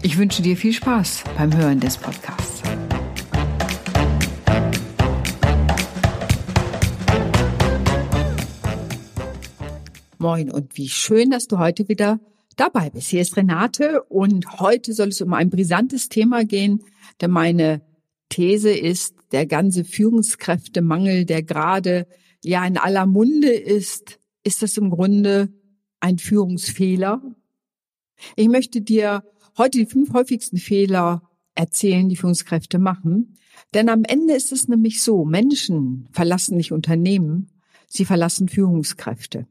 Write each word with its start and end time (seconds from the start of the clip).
Ich 0.00 0.16
wünsche 0.16 0.42
dir 0.42 0.56
viel 0.56 0.72
Spaß 0.72 1.24
beim 1.36 1.56
Hören 1.56 1.80
des 1.80 1.96
Podcasts. 1.96 2.62
Moin 10.18 10.52
und 10.52 10.76
wie 10.76 10.88
schön, 10.88 11.30
dass 11.30 11.48
du 11.48 11.58
heute 11.58 11.88
wieder 11.88 12.20
dabei 12.54 12.90
bist. 12.90 13.08
Hier 13.08 13.22
ist 13.22 13.36
Renate 13.36 14.02
und 14.04 14.60
heute 14.60 14.92
soll 14.92 15.08
es 15.08 15.20
um 15.20 15.34
ein 15.34 15.50
brisantes 15.50 16.08
Thema 16.08 16.44
gehen, 16.44 16.84
denn 17.20 17.32
meine 17.32 17.82
These 18.28 18.70
ist, 18.70 19.16
der 19.32 19.46
ganze 19.46 19.84
Führungskräftemangel, 19.84 21.24
der 21.24 21.42
gerade 21.42 22.06
ja 22.44 22.64
in 22.64 22.78
aller 22.78 23.06
Munde 23.06 23.50
ist, 23.50 24.20
ist 24.44 24.62
das 24.62 24.76
im 24.76 24.90
Grunde 24.90 25.48
ein 25.98 26.18
Führungsfehler? 26.18 27.20
Ich 28.36 28.48
möchte 28.48 28.80
dir 28.80 29.24
heute 29.58 29.78
die 29.78 29.86
fünf 29.86 30.12
häufigsten 30.12 30.56
Fehler 30.56 31.22
erzählen, 31.54 32.08
die 32.08 32.16
Führungskräfte 32.16 32.78
machen. 32.78 33.36
Denn 33.74 33.88
am 33.88 34.04
Ende 34.04 34.34
ist 34.34 34.52
es 34.52 34.68
nämlich 34.68 35.02
so, 35.02 35.24
Menschen 35.24 36.08
verlassen 36.12 36.56
nicht 36.56 36.72
Unternehmen, 36.72 37.50
sie 37.88 38.04
verlassen 38.04 38.48
Führungskräfte. 38.48 39.46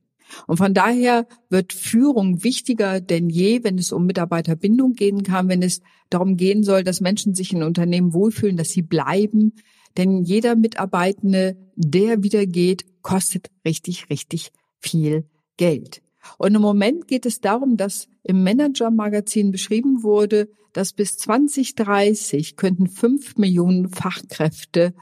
Und 0.45 0.57
von 0.57 0.73
daher 0.73 1.27
wird 1.49 1.73
Führung 1.73 2.43
wichtiger 2.43 2.99
denn 2.99 3.29
je, 3.29 3.63
wenn 3.63 3.77
es 3.77 3.91
um 3.91 4.05
Mitarbeiterbindung 4.05 4.93
gehen 4.93 5.23
kann, 5.23 5.47
wenn 5.47 5.61
es 5.61 5.81
darum 6.09 6.37
gehen 6.37 6.63
soll, 6.63 6.83
dass 6.83 7.01
Menschen 7.01 7.33
sich 7.33 7.53
in 7.53 7.63
Unternehmen 7.63 8.13
wohlfühlen, 8.13 8.57
dass 8.57 8.69
sie 8.69 8.81
bleiben. 8.81 9.53
Denn 9.95 10.23
jeder 10.23 10.55
Mitarbeitende, 10.55 11.57
der 11.75 12.23
wieder 12.23 12.45
geht, 12.45 12.85
kostet 13.01 13.49
richtig, 13.65 14.09
richtig 14.09 14.51
viel 14.79 15.25
Geld. 15.55 16.01
Und 16.37 16.55
im 16.55 16.61
Moment 16.61 17.07
geht 17.07 17.25
es 17.25 17.41
darum, 17.41 17.77
dass 17.77 18.07
im 18.23 18.43
Manager-Magazin 18.43 19.51
beschrieben 19.51 20.03
wurde, 20.03 20.49
dass 20.73 20.93
bis 20.93 21.17
2030 21.17 22.55
könnten 22.55 22.87
fünf 22.87 23.37
Millionen 23.37 23.89
Fachkräfte 23.89 24.93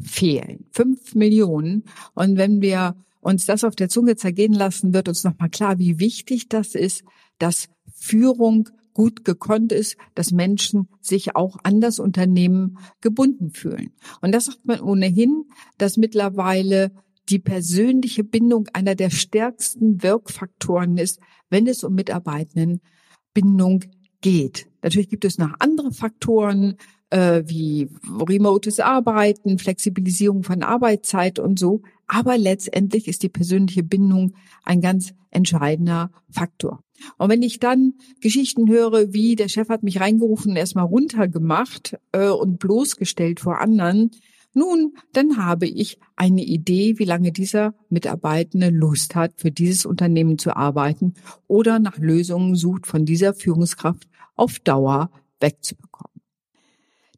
fehlen. 0.00 0.66
Fünf 0.72 1.14
Millionen. 1.14 1.84
Und 2.14 2.36
wenn 2.36 2.60
wir 2.60 2.96
uns 3.20 3.46
das 3.46 3.64
auf 3.64 3.76
der 3.76 3.88
Zunge 3.88 4.16
zergehen 4.16 4.52
lassen, 4.52 4.92
wird 4.92 5.08
uns 5.08 5.24
nochmal 5.24 5.48
klar, 5.48 5.78
wie 5.78 5.98
wichtig 5.98 6.48
das 6.48 6.74
ist, 6.74 7.04
dass 7.38 7.68
Führung 7.94 8.68
gut 8.94 9.24
gekonnt 9.24 9.72
ist, 9.72 9.96
dass 10.14 10.32
Menschen 10.32 10.88
sich 11.00 11.34
auch 11.34 11.56
an 11.62 11.80
das 11.80 11.98
Unternehmen 11.98 12.78
gebunden 13.00 13.50
fühlen. 13.50 13.92
Und 14.20 14.32
das 14.32 14.46
sagt 14.46 14.66
man 14.66 14.80
ohnehin, 14.80 15.44
dass 15.78 15.96
mittlerweile 15.96 16.92
die 17.28 17.38
persönliche 17.38 18.24
Bindung 18.24 18.68
einer 18.72 18.94
der 18.94 19.10
stärksten 19.10 20.02
Wirkfaktoren 20.02 20.98
ist, 20.98 21.20
wenn 21.50 21.66
es 21.66 21.84
um 21.84 21.94
Mitarbeitendenbindung 21.94 23.84
geht. 24.20 24.66
Natürlich 24.82 25.08
gibt 25.08 25.24
es 25.24 25.38
noch 25.38 25.54
andere 25.58 25.92
Faktoren, 25.92 26.76
äh, 27.10 27.42
wie 27.46 27.88
remotes 28.26 28.80
Arbeiten, 28.80 29.58
Flexibilisierung 29.58 30.42
von 30.42 30.62
Arbeitszeit 30.62 31.38
und 31.38 31.58
so. 31.58 31.82
Aber 32.06 32.38
letztendlich 32.38 33.06
ist 33.06 33.22
die 33.22 33.28
persönliche 33.28 33.82
Bindung 33.82 34.34
ein 34.64 34.80
ganz 34.80 35.14
entscheidender 35.30 36.10
Faktor. 36.30 36.82
Und 37.18 37.30
wenn 37.30 37.42
ich 37.42 37.58
dann 37.58 37.94
Geschichten 38.20 38.68
höre, 38.68 39.12
wie 39.12 39.36
der 39.36 39.48
Chef 39.48 39.68
hat 39.68 39.82
mich 39.82 40.00
reingerufen 40.00 40.56
erstmal 40.56 40.84
runtergemacht 40.84 41.96
äh, 42.12 42.28
und 42.28 42.58
bloßgestellt 42.58 43.40
vor 43.40 43.60
anderen, 43.60 44.10
nun, 44.54 44.94
dann 45.12 45.38
habe 45.38 45.66
ich 45.66 45.98
eine 46.16 46.44
Idee, 46.44 46.98
wie 46.98 47.04
lange 47.04 47.32
dieser 47.32 47.74
Mitarbeitende 47.88 48.68
Lust 48.68 49.14
hat, 49.14 49.32
für 49.36 49.50
dieses 49.50 49.86
Unternehmen 49.86 50.38
zu 50.38 50.54
arbeiten 50.56 51.14
oder 51.46 51.78
nach 51.78 51.98
Lösungen 51.98 52.54
sucht, 52.54 52.86
von 52.86 53.04
dieser 53.04 53.34
Führungskraft 53.34 54.08
auf 54.36 54.58
Dauer 54.58 55.10
wegzubekommen. 55.40 56.12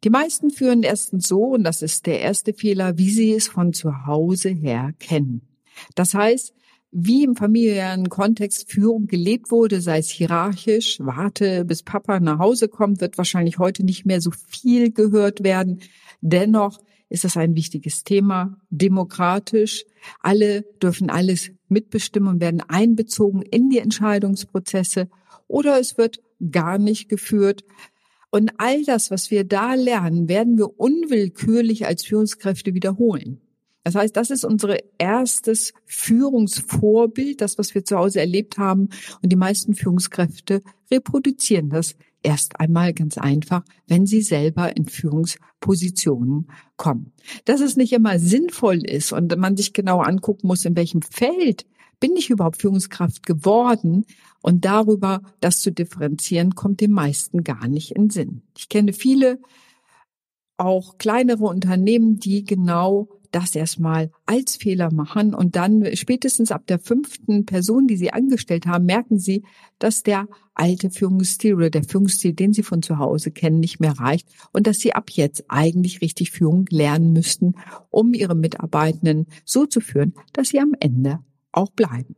Die 0.03 0.09
meisten 0.09 0.51
führen 0.51 0.83
erstens 0.83 1.27
so, 1.27 1.43
und 1.53 1.63
das 1.63 1.81
ist 1.81 2.05
der 2.05 2.21
erste 2.21 2.53
Fehler, 2.53 2.97
wie 2.97 3.09
sie 3.09 3.33
es 3.33 3.47
von 3.47 3.73
zu 3.73 4.05
Hause 4.05 4.49
her 4.49 4.93
kennen. 4.99 5.41
Das 5.95 6.13
heißt, 6.13 6.53
wie 6.91 7.23
im 7.25 7.35
familiären 7.35 8.07
Kontext 8.07 8.71
Führung 8.71 9.07
gelebt 9.07 9.51
wurde, 9.51 9.81
sei 9.81 9.97
es 9.97 10.09
hierarchisch, 10.09 10.99
warte, 11.01 11.65
bis 11.65 11.83
Papa 11.83 12.21
nach 12.21 12.39
Hause 12.39 12.69
kommt, 12.69 13.01
wird 13.01 13.17
wahrscheinlich 13.17 13.59
heute 13.59 13.83
nicht 13.83 14.05
mehr 14.05 14.21
so 14.21 14.31
viel 14.31 14.91
gehört 14.91 15.43
werden. 15.43 15.81
Dennoch 16.21 16.79
ist 17.09 17.23
das 17.23 17.37
ein 17.37 17.55
wichtiges 17.55 18.03
Thema, 18.03 18.57
demokratisch. 18.69 19.85
Alle 20.21 20.63
dürfen 20.81 21.09
alles 21.09 21.51
mitbestimmen 21.67 22.29
und 22.29 22.41
werden 22.41 22.61
einbezogen 22.61 23.41
in 23.41 23.69
die 23.69 23.79
Entscheidungsprozesse 23.79 25.09
oder 25.47 25.79
es 25.79 25.97
wird 25.97 26.19
gar 26.51 26.77
nicht 26.77 27.09
geführt. 27.09 27.63
Und 28.31 28.51
all 28.57 28.83
das, 28.83 29.11
was 29.11 29.31
wir 29.31 29.43
da 29.43 29.75
lernen, 29.75 30.27
werden 30.27 30.57
wir 30.57 30.79
unwillkürlich 30.79 31.85
als 31.85 32.05
Führungskräfte 32.05 32.73
wiederholen. 32.73 33.39
Das 33.85 33.93
heißt, 33.93 34.17
das 34.17 34.31
ist 34.31 34.43
unser 34.43 34.77
erstes 34.97 35.71
Führungsvorbild, 35.85 37.39
das, 37.39 37.59
was 37.59 37.75
wir 37.75 37.85
zu 37.85 37.97
Hause 37.97 38.19
erlebt 38.19 38.57
haben. 38.57 38.89
Und 39.21 39.31
die 39.31 39.35
meisten 39.35 39.75
Führungskräfte 39.75 40.63
reproduzieren 40.89 41.69
das 41.69 41.95
erst 42.23 42.59
einmal 42.59 42.95
ganz 42.95 43.19
einfach, 43.19 43.63
wenn 43.85 44.07
sie 44.07 44.23
selber 44.23 44.75
in 44.75 44.87
Führungspositionen 44.87 46.49
kommen. 46.77 47.13
Dass 47.45 47.61
es 47.61 47.77
nicht 47.77 47.93
immer 47.93 48.17
sinnvoll 48.17 48.83
ist 48.83 49.13
und 49.13 49.37
man 49.37 49.55
sich 49.55 49.71
genau 49.71 49.99
angucken 49.99 50.47
muss, 50.47 50.65
in 50.65 50.75
welchem 50.75 51.03
Feld 51.03 51.67
bin 51.99 52.15
ich 52.15 52.31
überhaupt 52.31 52.59
Führungskraft 52.59 53.23
geworden? 53.23 54.05
Und 54.41 54.65
darüber 54.65 55.21
das 55.41 55.59
zu 55.59 55.71
differenzieren, 55.71 56.55
kommt 56.55 56.81
den 56.81 56.91
meisten 56.91 57.43
gar 57.43 57.67
nicht 57.67 57.91
in 57.91 58.09
Sinn. 58.09 58.41
Ich 58.57 58.67
kenne 58.67 58.93
viele, 58.93 59.39
auch 60.57 60.97
kleinere 60.97 61.43
Unternehmen, 61.43 62.17
die 62.17 62.45
genau 62.45 63.09
das 63.31 63.55
erstmal 63.55 64.11
als 64.25 64.55
Fehler 64.55 64.91
machen 64.91 65.33
und 65.33 65.55
dann 65.55 65.95
spätestens 65.95 66.51
ab 66.51 66.67
der 66.67 66.79
fünften 66.79 67.45
Person, 67.45 67.87
die 67.87 67.97
sie 67.97 68.11
angestellt 68.11 68.65
haben, 68.65 68.85
merken 68.85 69.19
sie, 69.19 69.43
dass 69.79 70.03
der 70.03 70.27
alte 70.53 70.89
Führungsstil 70.89 71.55
oder 71.55 71.69
der 71.69 71.83
Führungsstil, 71.83 72.33
den 72.33 72.53
sie 72.53 72.63
von 72.63 72.81
zu 72.81 72.97
Hause 72.97 73.31
kennen, 73.31 73.59
nicht 73.59 73.79
mehr 73.79 73.99
reicht 73.99 74.27
und 74.51 74.67
dass 74.67 74.79
sie 74.79 74.93
ab 74.93 75.09
jetzt 75.11 75.45
eigentlich 75.49 76.01
richtig 76.01 76.31
Führung 76.31 76.65
lernen 76.69 77.13
müssten, 77.13 77.55
um 77.89 78.13
ihre 78.13 78.35
Mitarbeitenden 78.35 79.27
so 79.43 79.65
zu 79.65 79.81
führen, 79.81 80.13
dass 80.33 80.49
sie 80.49 80.59
am 80.59 80.73
Ende 80.79 81.19
auch 81.51 81.71
bleiben. 81.71 82.15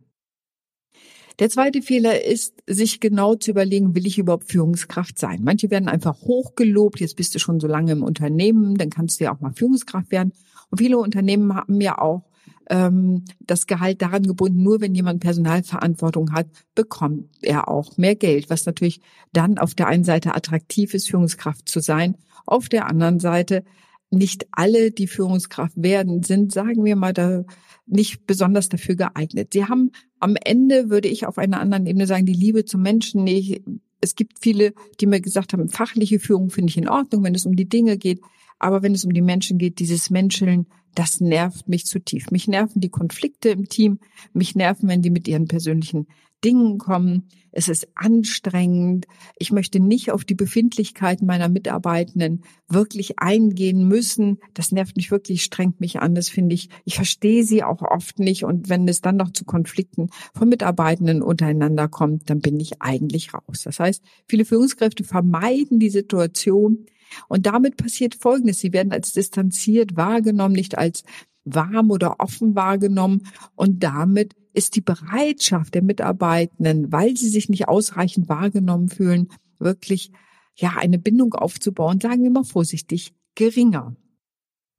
Der 1.40 1.52
zweite 1.52 1.84
Fehler 1.84 2.26
ist, 2.26 2.64
sich 2.66 3.00
genau 3.00 3.36
zu 3.36 3.52
überlegen, 3.52 3.94
will 3.94 4.08
ich 4.08 4.18
überhaupt 4.18 4.50
Führungskraft 4.50 5.20
sein? 5.20 5.42
Manche 5.44 5.70
werden 5.70 5.88
einfach 5.88 6.22
hochgelobt, 6.22 7.00
jetzt 7.00 7.16
bist 7.16 7.36
du 7.36 7.40
schon 7.40 7.60
so 7.60 7.68
lange 7.68 7.92
im 7.92 8.02
Unternehmen, 8.02 8.76
dann 8.76 8.90
kannst 8.90 9.20
du 9.20 9.26
ja 9.26 9.36
auch 9.36 9.40
mal 9.40 9.54
Führungskraft 9.54 10.10
werden. 10.10 10.34
Und 10.70 10.80
viele 10.80 10.98
Unternehmen 10.98 11.56
haben 11.56 11.82
ja 11.82 11.98
auch 11.98 12.24
ähm, 12.70 13.24
das 13.40 13.68
Gehalt 13.68 14.02
daran 14.02 14.24
gebunden, 14.24 14.64
nur 14.64 14.82
wenn 14.82 14.96
jemand 14.96 15.22
Personalverantwortung 15.22 16.34
hat, 16.34 16.48
bekommt 16.76 17.30
er 17.42 17.70
auch 17.70 17.98
mehr 17.98 18.16
Geld, 18.16 18.50
was 18.50 18.66
natürlich 18.66 19.02
dann 19.34 19.58
auf 19.58 19.74
der 19.74 19.88
einen 19.88 20.04
Seite 20.04 20.36
attraktiv 20.36 20.94
ist, 20.94 21.10
Führungskraft 21.10 21.68
zu 21.70 21.80
sein, 21.80 22.18
auf 22.46 22.70
der 22.70 22.88
anderen 22.88 23.20
Seite 23.20 23.64
nicht 24.10 24.48
alle, 24.52 24.92
die 24.92 25.08
Führungskraft 25.08 25.82
werden, 25.82 26.24
sind, 26.24 26.52
sagen 26.54 26.84
wir 26.86 26.96
mal, 26.96 27.14
da 27.14 27.44
nicht 27.86 28.26
besonders 28.26 28.70
dafür 28.70 28.96
geeignet. 28.96 29.50
Sie 29.54 29.66
haben 29.66 29.92
am 30.20 30.36
Ende, 30.42 30.90
würde 30.90 31.08
ich 31.08 31.26
auf 31.26 31.38
einer 31.38 31.60
anderen 31.60 31.86
Ebene 31.86 32.08
sagen, 32.08 32.26
die 32.26 32.34
Liebe 32.34 32.66
zum 32.66 32.82
Menschen. 32.82 33.24
Nee, 33.24 33.62
es 34.02 34.16
gibt 34.16 34.40
viele, 34.40 34.74
die 35.00 35.08
mir 35.08 35.22
gesagt 35.22 35.54
haben, 35.54 35.70
fachliche 35.70 36.20
Führung 36.20 36.50
finde 36.50 36.70
ich 36.70 36.78
in 36.78 36.90
Ordnung, 36.90 37.24
wenn 37.24 37.36
es 37.36 37.46
um 37.46 37.56
die 37.56 37.68
Dinge 37.68 37.98
geht. 37.98 38.22
Aber 38.60 38.84
wenn 38.84 38.94
es 38.94 39.06
um 39.06 39.14
die 39.14 39.22
Menschen 39.22 39.58
geht, 39.58 39.80
dieses 39.80 40.10
Menscheln, 40.10 40.68
das 40.96 41.22
nervt 41.22 41.70
mich 41.70 41.86
zu 41.86 42.00
tief. 42.00 42.32
Mich 42.32 42.48
nerven 42.48 42.82
die 42.82 42.90
Konflikte 42.90 43.50
im 43.50 43.70
Team, 43.70 44.00
mich 44.34 44.56
nerven, 44.56 44.90
wenn 44.90 45.04
die 45.04 45.12
mit 45.12 45.28
ihren 45.28 45.48
persönlichen 45.48 46.08
Dingen 46.44 46.78
kommen. 46.78 47.28
Es 47.52 47.68
ist 47.68 47.88
anstrengend. 47.96 49.08
Ich 49.38 49.52
möchte 49.52 49.80
nicht 49.80 50.12
auf 50.12 50.24
die 50.24 50.36
Befindlichkeiten 50.36 51.26
meiner 51.26 51.50
Mitarbeitenden 51.50 52.44
wirklich 52.68 53.18
eingehen 53.18 53.88
müssen. 53.88 54.38
Das 54.54 54.72
nervt 54.72 54.96
mich 54.96 55.10
wirklich, 55.10 55.44
strengt 55.44 55.82
mich 55.82 56.00
an. 56.00 56.14
Das 56.14 56.30
finde 56.30 56.54
ich, 56.54 56.70
ich 56.86 56.96
verstehe 56.96 57.44
sie 57.44 57.64
auch 57.64 57.82
oft 57.82 58.20
nicht. 58.20 58.44
Und 58.44 58.70
wenn 58.70 58.88
es 58.88 59.02
dann 59.02 59.18
noch 59.18 59.32
zu 59.32 59.46
Konflikten 59.46 60.10
von 60.36 60.50
Mitarbeitenden 60.50 61.24
untereinander 61.24 61.88
kommt, 61.88 62.30
dann 62.30 62.40
bin 62.40 62.60
ich 62.60 62.82
eigentlich 62.82 63.34
raus. 63.34 63.64
Das 63.64 63.80
heißt, 63.80 64.04
viele 64.28 64.46
Führungskräfte 64.46 65.04
vermeiden 65.04 65.80
die 65.80 65.90
Situation. 65.90 66.86
Und 67.28 67.46
damit 67.46 67.78
passiert 67.78 68.16
Folgendes. 68.16 68.60
Sie 68.60 68.74
werden 68.74 68.92
als 68.92 69.14
distanziert 69.14 69.96
wahrgenommen, 69.96 70.56
nicht 70.56 70.78
als 70.78 71.04
warm 71.46 71.92
oder 71.92 72.20
offen 72.20 72.56
wahrgenommen. 72.56 73.24
Und 73.56 73.84
damit 73.84 74.36
ist 74.54 74.76
die 74.76 74.82
Bereitschaft 74.82 75.76
der 75.76 75.84
Mitarbeitenden, 75.84 76.92
weil 76.92 77.16
sie 77.16 77.30
sich 77.30 77.50
nicht 77.50 77.68
ausreichend 77.68 78.28
wahrgenommen 78.28 78.90
fühlen, 78.90 79.30
wirklich 79.60 80.12
ja 80.56 80.74
eine 80.78 80.98
Bindung 80.98 81.34
aufzubauen, 81.34 82.00
sagen 82.00 82.24
wir 82.24 82.32
mal 82.32 82.44
vorsichtig, 82.44 83.14
geringer. 83.36 83.96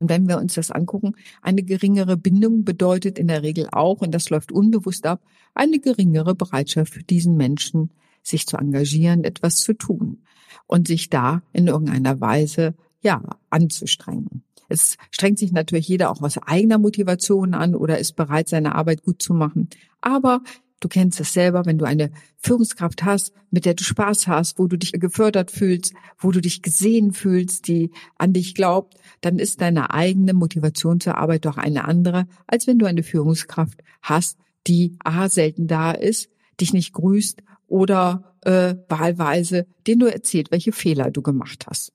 Und 0.00 0.10
wenn 0.10 0.28
wir 0.28 0.38
uns 0.38 0.54
das 0.54 0.70
angucken, 0.70 1.14
eine 1.42 1.62
geringere 1.62 2.16
Bindung 2.16 2.64
bedeutet 2.64 3.19
in 3.19 3.28
der 3.28 3.42
Regel 3.42 3.69
auch, 3.70 4.00
und 4.00 4.12
das 4.12 4.30
läuft 4.30 4.52
unbewusst 4.52 5.06
ab, 5.06 5.22
eine 5.54 5.80
geringere 5.80 6.34
Bereitschaft 6.34 6.92
für 6.92 7.02
diesen 7.02 7.36
Menschen, 7.36 7.90
sich 8.22 8.46
zu 8.46 8.56
engagieren, 8.56 9.24
etwas 9.24 9.56
zu 9.56 9.74
tun 9.74 10.22
und 10.66 10.88
sich 10.88 11.10
da 11.10 11.42
in 11.52 11.66
irgendeiner 11.66 12.20
Weise, 12.20 12.74
ja, 13.00 13.22
anzustrengen. 13.50 14.42
Es 14.68 14.96
strengt 15.10 15.38
sich 15.38 15.52
natürlich 15.52 15.88
jeder 15.88 16.10
auch 16.10 16.22
aus 16.22 16.38
eigener 16.38 16.78
Motivation 16.78 17.54
an 17.54 17.74
oder 17.74 17.98
ist 17.98 18.16
bereit, 18.16 18.48
seine 18.48 18.74
Arbeit 18.74 19.02
gut 19.02 19.22
zu 19.22 19.32
machen. 19.32 19.68
Aber 20.00 20.42
du 20.80 20.88
kennst 20.88 21.20
es 21.20 21.32
selber, 21.32 21.64
wenn 21.64 21.78
du 21.78 21.86
eine 21.86 22.10
Führungskraft 22.36 23.02
hast, 23.04 23.32
mit 23.50 23.64
der 23.64 23.74
du 23.74 23.82
Spaß 23.82 24.28
hast, 24.28 24.58
wo 24.58 24.66
du 24.66 24.76
dich 24.76 24.92
gefördert 24.92 25.50
fühlst, 25.50 25.94
wo 26.18 26.30
du 26.30 26.40
dich 26.40 26.60
gesehen 26.60 27.12
fühlst, 27.12 27.66
die 27.66 27.90
an 28.18 28.34
dich 28.34 28.54
glaubt, 28.54 28.94
dann 29.22 29.38
ist 29.38 29.60
deine 29.60 29.90
eigene 29.92 30.34
Motivation 30.34 31.00
zur 31.00 31.16
Arbeit 31.16 31.46
doch 31.46 31.56
eine 31.56 31.84
andere, 31.84 32.26
als 32.46 32.66
wenn 32.66 32.78
du 32.78 32.86
eine 32.86 33.02
Führungskraft 33.02 33.82
hast, 34.02 34.38
die 34.66 34.96
A 35.02 35.30
selten 35.30 35.66
da 35.66 35.92
ist, 35.92 36.28
dich 36.60 36.74
nicht 36.74 36.92
grüßt 36.92 37.42
oder 37.68 38.34
äh, 38.42 38.74
wahlweise 38.88 39.66
dir 39.86 39.96
nur 39.96 40.12
erzählt, 40.12 40.50
welche 40.50 40.72
Fehler 40.72 41.10
du 41.10 41.22
gemacht 41.22 41.66
hast. 41.68 41.92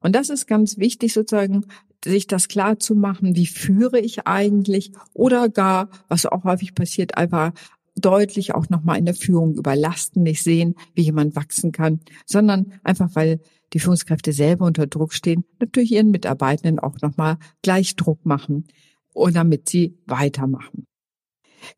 Und 0.00 0.14
das 0.14 0.30
ist 0.30 0.46
ganz 0.46 0.78
wichtig, 0.78 1.12
sozusagen, 1.12 1.66
sich 2.04 2.26
das 2.26 2.48
klar 2.48 2.78
zu 2.78 2.94
machen, 2.94 3.34
wie 3.34 3.46
führe 3.46 3.98
ich 3.98 4.26
eigentlich 4.26 4.92
oder 5.12 5.48
gar, 5.48 5.88
was 6.08 6.26
auch 6.26 6.44
häufig 6.44 6.74
passiert, 6.74 7.16
einfach 7.16 7.52
deutlich 7.96 8.54
auch 8.54 8.68
nochmal 8.68 8.98
in 8.98 9.06
der 9.06 9.14
Führung 9.14 9.54
überlasten, 9.54 10.22
nicht 10.22 10.42
sehen, 10.42 10.74
wie 10.94 11.02
jemand 11.02 11.34
wachsen 11.34 11.72
kann, 11.72 12.00
sondern 12.26 12.74
einfach, 12.84 13.10
weil 13.14 13.40
die 13.72 13.80
Führungskräfte 13.80 14.32
selber 14.32 14.66
unter 14.66 14.86
Druck 14.86 15.14
stehen, 15.14 15.44
natürlich 15.58 15.92
ihren 15.92 16.10
Mitarbeitenden 16.10 16.78
auch 16.78 17.00
nochmal 17.00 17.38
gleich 17.62 17.96
Druck 17.96 18.24
machen 18.24 18.66
und 19.12 19.34
damit 19.34 19.68
sie 19.68 19.98
weitermachen. 20.06 20.86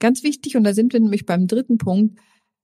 Ganz 0.01 0.23
wichtig, 0.23 0.57
und 0.57 0.65
da 0.65 0.75
sind 0.75 0.93
wir 0.93 1.01
nämlich 1.01 1.25
beim 1.25 1.47
dritten 1.47 1.79
Punkt, 1.79 2.19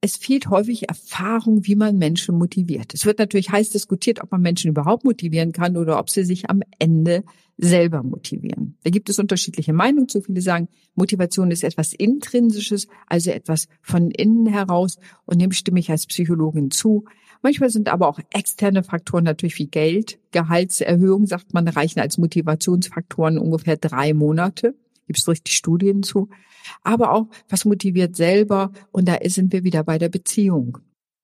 es 0.05 0.19
fehlt 0.19 0.51
häufig 0.51 0.87
Erfahrung, 0.87 1.65
wie 1.65 1.77
man 1.77 1.97
Menschen 1.97 2.37
motiviert. 2.37 2.93
Es 2.93 3.07
wird 3.07 3.19
natürlich 3.19 3.51
heiß 3.51 3.71
diskutiert, 3.71 4.23
ob 4.23 4.31
man 4.33 4.43
Menschen 4.43 4.69
überhaupt 4.69 5.03
motivieren 5.03 5.53
kann 5.53 5.79
oder 5.79 5.99
ob 5.99 6.11
sie 6.11 6.25
sich 6.25 6.51
am 6.51 6.61
Ende 6.79 7.25
selber 7.57 8.03
motivieren. 8.03 8.77
Da 8.85 8.91
gibt 8.91 9.09
es 9.09 9.19
unterschiedliche 9.19 9.73
Meinungen 9.73 10.11
zu. 10.11 10.21
Viele 10.21 10.43
sagen, 10.43 10.69
Motivation 10.95 11.51
ist 11.51 11.65
etwas 11.65 11.95
Intrinsisches, 11.95 12.87
also 13.07 13.31
etwas 13.31 13.67
von 13.81 14.11
innen 14.11 14.45
heraus. 14.45 14.99
Und 15.25 15.41
dem 15.41 15.53
stimme 15.53 15.81
ich 15.81 15.91
als 15.91 16.05
Psychologin 16.05 16.71
zu. 16.71 17.07
Manchmal 17.41 17.71
sind 17.71 17.89
aber 17.89 18.07
auch 18.07 18.21
externe 18.31 18.83
Faktoren 18.83 19.25
natürlich 19.25 19.59
wie 19.59 19.69
Geld, 19.69 20.19
Gehaltserhöhung, 20.33 21.27
sagt 21.27 21.55
man, 21.55 21.67
reichen 21.67 22.01
als 22.01 22.19
Motivationsfaktoren 22.19 23.39
ungefähr 23.39 23.79
drei 23.79 24.13
Monate. 24.13 24.75
Gibt 25.07 25.19
es 25.19 25.29
richtig 25.29 25.57
Studien 25.57 26.03
zu 26.03 26.29
aber 26.83 27.13
auch, 27.13 27.29
was 27.49 27.65
motiviert 27.65 28.17
selber. 28.17 28.73
Und 28.93 29.09
da 29.09 29.19
sind 29.25 29.53
wir 29.53 29.65
wieder 29.65 29.85
bei 29.85 29.99
der 29.99 30.09
Beziehung. 30.09 30.79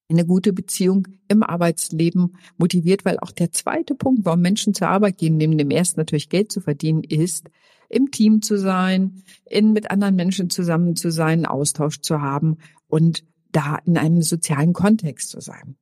Eine 0.09 0.27
gute 0.27 0.53
Beziehung 0.53 1.07
im 1.29 1.43
Arbeitsleben 1.43 2.37
motiviert, 2.59 3.05
weil 3.05 3.19
auch 3.21 3.31
der 3.31 3.53
zweite 3.53 3.95
Punkt, 3.95 4.25
warum 4.25 4.41
Menschen 4.41 4.75
zur 4.75 4.89
Arbeit 4.89 5.19
gehen, 5.19 5.37
neben 5.37 5.57
dem 5.57 5.71
ersten 5.71 6.01
natürlich 6.01 6.29
Geld 6.29 6.51
zu 6.51 6.61
verdienen, 6.61 7.05
ist, 7.05 7.49
im 7.89 8.11
Team 8.11 8.43
zu 8.43 8.57
sein, 8.57 9.23
in, 9.47 9.73
mit 9.73 9.91
anderen 9.91 10.17
Menschen 10.17 10.51
zusammen 10.51 10.97
zu 10.97 11.11
sein, 11.11 11.47
Austausch 11.47 12.01
zu 12.01 12.21
haben 12.21 12.59
und 12.89 13.25
da 13.53 13.79
in 13.85 13.99
einem 13.99 14.23
sozialen 14.23 14.73
Kontext 14.73 15.31
zu 15.31 15.41
sein. 15.41 15.77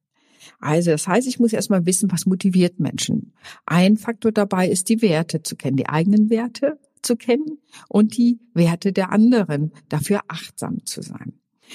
Also 0.59 0.91
das 0.91 1.07
heißt, 1.07 1.29
ich 1.29 1.39
muss 1.39 1.53
erstmal 1.53 1.85
wissen, 1.85 2.11
was 2.11 2.25
motiviert 2.25 2.81
Menschen. 2.81 3.35
Ein 3.67 3.99
Faktor 3.99 4.33
dabei 4.33 4.69
ist, 4.69 4.89
die 4.89 5.03
Werte 5.03 5.43
zu 5.43 5.57
kennen, 5.57 5.77
die 5.77 5.89
eigenen 5.89 6.31
Werte 6.31 6.79
zu 7.03 7.17
kennen 7.17 7.59
und 7.89 8.17
die 8.17 8.41
Werte 8.55 8.93
der 8.93 9.11
anderen, 9.11 9.73
dafür 9.89 10.21
achtsam 10.29 10.85
zu 10.85 11.03
sein. 11.03 11.35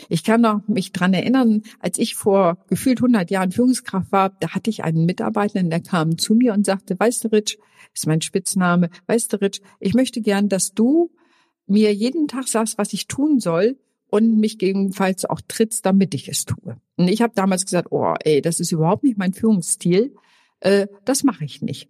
Ich 0.09 0.23
kann 0.23 0.41
noch 0.41 0.67
mich 0.67 0.91
dran 0.91 1.13
erinnern, 1.13 1.63
als 1.79 1.99
ich 1.99 2.15
vor 2.15 2.57
gefühlt 2.67 2.99
100 2.99 3.29
Jahren 3.29 3.51
Führungskraft 3.51 4.11
war, 4.11 4.29
da 4.39 4.49
hatte 4.49 4.69
ich 4.69 4.83
einen 4.83 5.05
Mitarbeiter, 5.05 5.61
der 5.61 5.81
kam 5.81 6.17
zu 6.17 6.35
mir 6.35 6.53
und 6.53 6.65
sagte, 6.65 6.99
weißt 6.99 7.25
du, 7.25 7.31
Rich, 7.31 7.59
ist 7.93 8.07
mein 8.07 8.21
Spitzname, 8.21 8.89
weißt 9.07 9.33
du, 9.33 9.41
Rich, 9.41 9.61
ich 9.79 9.93
möchte 9.93 10.21
gern, 10.21 10.49
dass 10.49 10.73
du 10.73 11.11
mir 11.67 11.93
jeden 11.93 12.27
Tag 12.27 12.47
sagst, 12.47 12.77
was 12.77 12.93
ich 12.93 13.07
tun 13.07 13.39
soll 13.39 13.77
und 14.07 14.39
mich 14.39 14.57
gegebenenfalls 14.57 15.25
auch 15.25 15.41
trittst, 15.47 15.85
damit 15.85 16.13
ich 16.13 16.27
es 16.27 16.45
tue. 16.45 16.77
Und 16.97 17.07
ich 17.07 17.21
habe 17.21 17.33
damals 17.35 17.65
gesagt, 17.65 17.91
oh, 17.91 18.13
ey, 18.23 18.41
das 18.41 18.59
ist 18.59 18.71
überhaupt 18.71 19.03
nicht 19.03 19.17
mein 19.17 19.33
Führungsstil, 19.33 20.15
äh, 20.59 20.87
das 21.05 21.23
mache 21.23 21.45
ich 21.45 21.61
nicht. 21.61 21.89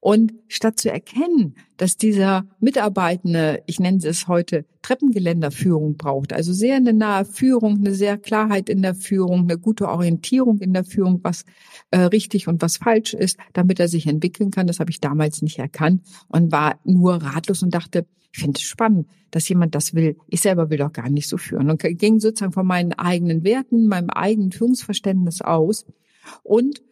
Und 0.00 0.34
statt 0.48 0.78
zu 0.78 0.90
erkennen, 0.90 1.54
dass 1.76 1.96
dieser 1.96 2.44
Mitarbeitende, 2.60 3.62
ich 3.66 3.80
nenne 3.80 3.98
es 4.04 4.28
heute 4.28 4.64
Treppengeländerführung 4.82 5.96
braucht, 5.96 6.32
also 6.32 6.52
sehr 6.52 6.76
eine 6.76 6.92
nahe 6.92 7.24
Führung, 7.24 7.78
eine 7.78 7.94
sehr 7.94 8.18
Klarheit 8.18 8.68
in 8.68 8.82
der 8.82 8.94
Führung, 8.94 9.42
eine 9.42 9.58
gute 9.58 9.88
Orientierung 9.88 10.58
in 10.60 10.72
der 10.72 10.84
Führung, 10.84 11.20
was 11.22 11.44
äh, 11.90 12.00
richtig 12.00 12.48
und 12.48 12.62
was 12.62 12.78
falsch 12.78 13.14
ist, 13.14 13.38
damit 13.52 13.80
er 13.80 13.88
sich 13.88 14.06
entwickeln 14.06 14.50
kann, 14.50 14.66
das 14.66 14.80
habe 14.80 14.90
ich 14.90 15.00
damals 15.00 15.42
nicht 15.42 15.58
erkannt 15.58 16.02
und 16.28 16.52
war 16.52 16.80
nur 16.84 17.14
ratlos 17.14 17.62
und 17.62 17.74
dachte, 17.74 18.06
ich 18.32 18.40
finde 18.40 18.58
es 18.58 18.62
spannend, 18.62 19.08
dass 19.30 19.48
jemand 19.48 19.74
das 19.74 19.94
will. 19.94 20.16
Ich 20.28 20.40
selber 20.40 20.70
will 20.70 20.78
doch 20.78 20.92
gar 20.92 21.10
nicht 21.10 21.28
so 21.28 21.36
führen. 21.36 21.68
Und 21.68 21.80
ging 21.82 22.18
sozusagen 22.18 22.52
von 22.52 22.66
meinen 22.66 22.94
eigenen 22.94 23.44
Werten, 23.44 23.88
meinem 23.88 24.08
eigenen 24.08 24.52
Führungsverständnis 24.52 25.42
aus 25.42 25.84
und 26.42 26.82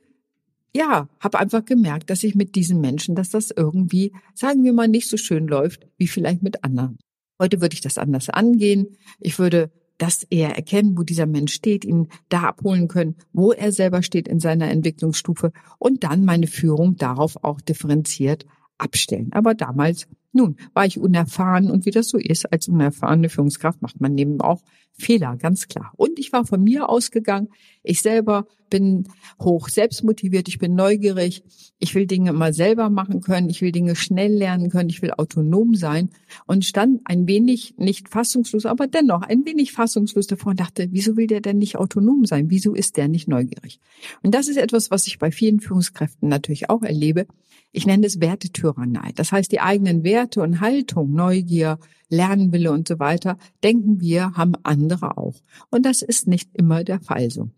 ja, 0.74 1.08
habe 1.18 1.38
einfach 1.38 1.64
gemerkt, 1.64 2.10
dass 2.10 2.22
ich 2.22 2.34
mit 2.34 2.54
diesen 2.54 2.80
Menschen, 2.80 3.14
dass 3.14 3.30
das 3.30 3.50
irgendwie, 3.50 4.12
sagen 4.34 4.64
wir 4.64 4.72
mal, 4.72 4.88
nicht 4.88 5.08
so 5.08 5.16
schön 5.16 5.48
läuft 5.48 5.86
wie 5.96 6.06
vielleicht 6.06 6.42
mit 6.42 6.64
anderen. 6.64 6.98
Heute 7.40 7.60
würde 7.60 7.74
ich 7.74 7.80
das 7.80 7.98
anders 7.98 8.28
angehen. 8.28 8.96
Ich 9.18 9.38
würde 9.38 9.70
das 9.98 10.24
eher 10.24 10.56
erkennen, 10.56 10.96
wo 10.96 11.02
dieser 11.02 11.26
Mensch 11.26 11.52
steht, 11.52 11.84
ihn 11.84 12.08
da 12.28 12.42
abholen 12.42 12.88
können, 12.88 13.16
wo 13.32 13.52
er 13.52 13.72
selber 13.72 14.02
steht 14.02 14.28
in 14.28 14.40
seiner 14.40 14.70
Entwicklungsstufe 14.70 15.52
und 15.78 16.04
dann 16.04 16.24
meine 16.24 16.46
Führung 16.46 16.96
darauf 16.96 17.42
auch 17.44 17.60
differenziert 17.60 18.46
abstellen. 18.78 19.28
Aber 19.32 19.54
damals 19.54 20.06
nun, 20.32 20.56
war 20.74 20.86
ich 20.86 20.98
unerfahren 20.98 21.70
und 21.70 21.86
wie 21.86 21.90
das 21.90 22.08
so 22.08 22.18
ist, 22.18 22.52
als 22.52 22.68
unerfahrene 22.68 23.28
Führungskraft 23.28 23.82
macht 23.82 24.00
man 24.00 24.14
neben 24.14 24.40
auch 24.40 24.62
Fehler, 24.92 25.36
ganz 25.36 25.66
klar. 25.66 25.92
Und 25.96 26.18
ich 26.18 26.32
war 26.32 26.44
von 26.44 26.62
mir 26.62 26.88
ausgegangen. 26.88 27.48
Ich 27.82 28.02
selber 28.02 28.46
bin 28.68 29.08
hoch 29.40 29.68
selbstmotiviert, 29.68 30.46
ich 30.46 30.58
bin 30.58 30.74
neugierig, 30.74 31.42
ich 31.78 31.94
will 31.94 32.06
Dinge 32.06 32.30
immer 32.30 32.52
selber 32.52 32.88
machen 32.88 33.20
können, 33.20 33.50
ich 33.50 33.62
will 33.62 33.72
Dinge 33.72 33.96
schnell 33.96 34.32
lernen 34.32 34.70
können, 34.70 34.90
ich 34.90 35.02
will 35.02 35.10
autonom 35.10 35.74
sein 35.74 36.10
und 36.46 36.64
stand 36.64 37.00
ein 37.04 37.26
wenig, 37.26 37.74
nicht 37.78 38.08
fassungslos, 38.08 38.66
aber 38.66 38.86
dennoch 38.86 39.22
ein 39.22 39.44
wenig 39.44 39.72
fassungslos 39.72 40.28
davor 40.28 40.50
und 40.50 40.60
dachte, 40.60 40.88
wieso 40.92 41.16
will 41.16 41.26
der 41.26 41.40
denn 41.40 41.58
nicht 41.58 41.76
autonom 41.76 42.26
sein? 42.26 42.50
Wieso 42.50 42.74
ist 42.74 42.96
der 42.96 43.08
nicht 43.08 43.26
neugierig? 43.26 43.80
Und 44.22 44.34
das 44.34 44.46
ist 44.46 44.56
etwas, 44.56 44.90
was 44.90 45.06
ich 45.06 45.18
bei 45.18 45.32
vielen 45.32 45.60
Führungskräften 45.60 46.28
natürlich 46.28 46.70
auch 46.70 46.82
erlebe. 46.82 47.26
Ich 47.72 47.86
nenne 47.86 48.06
es 48.06 48.20
Wertetyrannei. 48.20 49.12
Das 49.14 49.32
heißt, 49.32 49.50
die 49.50 49.60
eigenen 49.60 50.02
Werte 50.20 50.42
und 50.42 50.60
Haltung, 50.60 51.14
Neugier, 51.14 51.78
Lernwille 52.10 52.70
und 52.72 52.86
so 52.86 52.98
weiter, 52.98 53.38
denken 53.64 54.00
wir, 54.00 54.32
haben 54.34 54.52
andere 54.64 55.16
auch. 55.16 55.36
Und 55.70 55.86
das 55.86 56.02
ist 56.02 56.26
nicht 56.26 56.50
immer 56.52 56.84
der 56.84 57.00
Fall 57.00 57.30
so. 57.30 57.48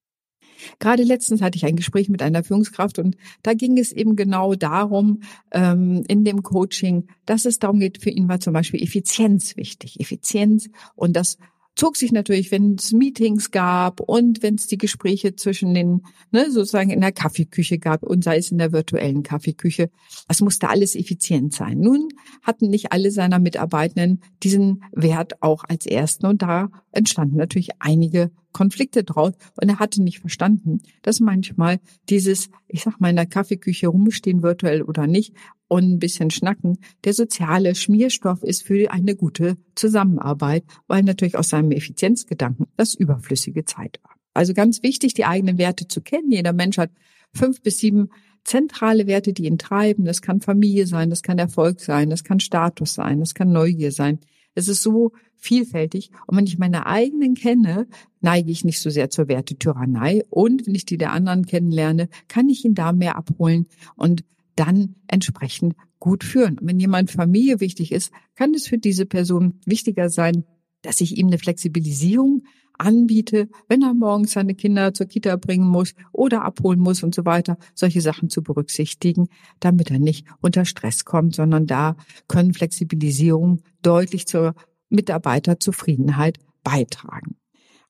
Gerade 0.79 1.03
letztens 1.03 1.43
hatte 1.43 1.57
ich 1.57 1.65
ein 1.65 1.75
Gespräch 1.75 2.09
mit 2.09 2.23
einer 2.23 2.45
Führungskraft 2.45 3.01
und 3.01 3.17
da 3.43 3.53
ging 3.55 3.79
es 3.79 3.91
eben 3.91 4.15
genau 4.15 4.55
darum, 4.55 5.23
ähm, 5.51 6.05
in 6.07 6.23
dem 6.23 6.45
Coaching, 6.45 7.09
dass 7.27 7.47
es 7.47 7.59
darum 7.59 7.81
geht, 7.81 8.01
für 8.01 8.11
ihn 8.11 8.29
war 8.29 8.39
zum 8.39 8.53
Beispiel 8.53 8.81
Effizienz 8.81 9.57
wichtig. 9.57 9.99
Effizienz 9.99 10.71
und 10.95 11.17
das 11.17 11.39
zog 11.83 11.97
sich 11.97 12.13
natürlich, 12.13 12.53
wenn 12.53 12.77
es 12.77 12.93
Meetings 12.93 13.51
gab 13.51 13.99
und 13.99 14.41
wenn 14.45 14.55
es 14.55 14.69
die 14.69 14.79
Gespräche 14.79 15.35
zwischen 15.35 15.75
den, 15.75 16.03
ne, 16.31 16.49
sozusagen 16.49 16.91
in 16.91 17.01
der 17.01 17.11
Kaffeeküche 17.11 17.81
gab 17.81 18.05
und 18.05 18.23
sei 18.23 18.37
es 18.37 18.53
in 18.53 18.59
der 18.59 18.71
virtuellen 18.71 19.25
Kaffeeküche. 19.25 19.91
Es 20.29 20.41
musste 20.41 20.69
alles 20.69 20.95
effizient 20.95 21.53
sein. 21.53 21.81
Nun 21.81 22.07
hatten 22.41 22.69
nicht 22.69 22.93
alle 22.93 23.11
seiner 23.11 23.41
Mitarbeitenden 23.41 24.21
diesen 24.45 24.85
Wert 24.93 25.43
auch 25.43 25.65
als 25.69 25.85
ersten 25.85 26.27
und 26.27 26.41
da 26.41 26.69
entstanden 26.93 27.37
natürlich 27.37 27.71
einige 27.81 28.31
Konflikte 28.53 29.05
draus 29.05 29.33
und 29.61 29.69
er 29.69 29.79
hatte 29.79 30.03
nicht 30.03 30.21
verstanden, 30.21 30.81
dass 31.03 31.21
manchmal 31.21 31.81
dieses, 32.09 32.51
ich 32.69 32.83
sag 32.83 33.01
mal, 33.01 33.11
in 33.11 33.17
der 33.17 33.27
Kaffeeküche 33.27 33.89
rumstehen, 33.89 34.43
virtuell 34.43 34.83
oder 34.83 35.07
nicht, 35.07 35.35
und 35.69 35.85
ein 35.85 35.99
bisschen 35.99 36.31
schnacken, 36.31 36.79
der 37.05 37.15
soziale 37.15 37.75
Schmierstoff 37.75 38.43
ist 38.43 38.63
für 38.63 38.91
eine 38.91 39.17
gute 39.17 39.57
Zusammenarbeit, 39.75 40.65
weil 40.87 41.03
natürlich 41.03 41.39
aus 41.39 41.49
seinem 41.49 41.71
Effizienzgedanken 41.71 42.67
das 42.77 42.95
überflüssige 42.95 43.65
Zeit 43.65 43.99
war. 44.03 44.13
Also 44.35 44.53
ganz 44.53 44.83
wichtig, 44.83 45.15
die 45.15 45.25
eigenen 45.25 45.57
Werte 45.57 45.89
zu 45.89 46.03
kennen. 46.03 46.31
Jeder 46.31 46.53
Mensch 46.53 46.77
hat 46.77 46.91
fünf 47.35 47.63
bis 47.63 47.79
sieben 47.79 48.11
zentrale 48.45 49.07
Werte, 49.07 49.33
die 49.33 49.47
ihn 49.47 49.59
treiben. 49.59 50.05
Das 50.05 50.21
kann 50.21 50.41
Familie 50.41 50.87
sein, 50.87 51.11
das 51.11 51.23
kann 51.23 51.39
Erfolg 51.39 51.81
sein, 51.81 52.11
das 52.11 52.25
kann 52.25 52.41
Status 52.41 52.95
sein, 52.95 53.21
das 53.21 53.35
kann 53.35 53.51
Neugier 53.51 53.93
sein. 53.93 54.21
Es 54.55 54.69
ist 54.69 54.83
so 54.83 55.13
vielfältig. 55.37 56.11
Und 56.27 56.37
wenn 56.37 56.47
ich 56.47 56.59
meine 56.59 56.87
eigenen 56.87 57.35
kenne, 57.35 57.87
neige 58.21 58.51
ich 58.51 58.65
nicht 58.65 58.81
so 58.81 58.91
sehr 58.91 59.11
zur 59.11 59.29
Wertetyrannei. 59.29 60.23
Und 60.31 60.67
wenn 60.67 60.75
ich 60.75 60.87
die 60.87 60.99
der 60.99 61.13
anderen 61.13 61.47
kennenlerne, 61.47 62.09
kann 62.29 62.49
ich 62.49 62.65
ihn 62.65 62.75
da 62.75 62.93
mehr 62.93 63.17
abholen 63.17 63.67
und 63.97 64.25
dann 64.57 64.97
entsprechend 65.09 65.75
gut 65.99 66.25
führen. 66.25 66.59
Und 66.59 66.69
wenn 66.69 66.81
jemand 66.81 67.11
Familie 67.11 67.61
wichtig 67.61 67.93
ist, 67.93 68.13
kann 68.35 68.55
es 68.55 68.67
für 68.67 68.79
diese 68.79 69.07
Person 69.07 69.61
wichtiger 69.65 70.11
sein, 70.11 70.45
dass 70.83 71.01
ich 71.01 71.17
ihm 71.17 71.29
eine 71.29 71.39
Flexibilisierung 71.39 72.43
anbiete, 72.83 73.49
wenn 73.69 73.83
er 73.83 73.95
morgens 73.95 74.33
seine 74.33 74.55
Kinder 74.55 74.93
zur 74.93 75.07
Kita 75.07 75.37
bringen 75.37 75.67
muss 75.67 75.95
oder 76.13 76.43
abholen 76.43 76.81
muss 76.81 77.03
und 77.03 77.15
so 77.15 77.25
weiter, 77.25 77.57
solche 77.75 78.01
Sachen 78.01 78.29
zu 78.29 78.43
berücksichtigen, 78.43 79.29
damit 79.61 79.91
er 79.91 79.99
nicht 79.99 80.27
unter 80.41 80.65
Stress 80.65 81.05
kommt, 81.05 81.35
sondern 81.35 81.67
da 81.67 81.97
können 82.29 82.53
Flexibilisierungen 82.53 83.63
deutlich 83.83 84.27
zur 84.27 84.55
Mitarbeiterzufriedenheit 84.91 86.39
beitragen. 86.63 87.37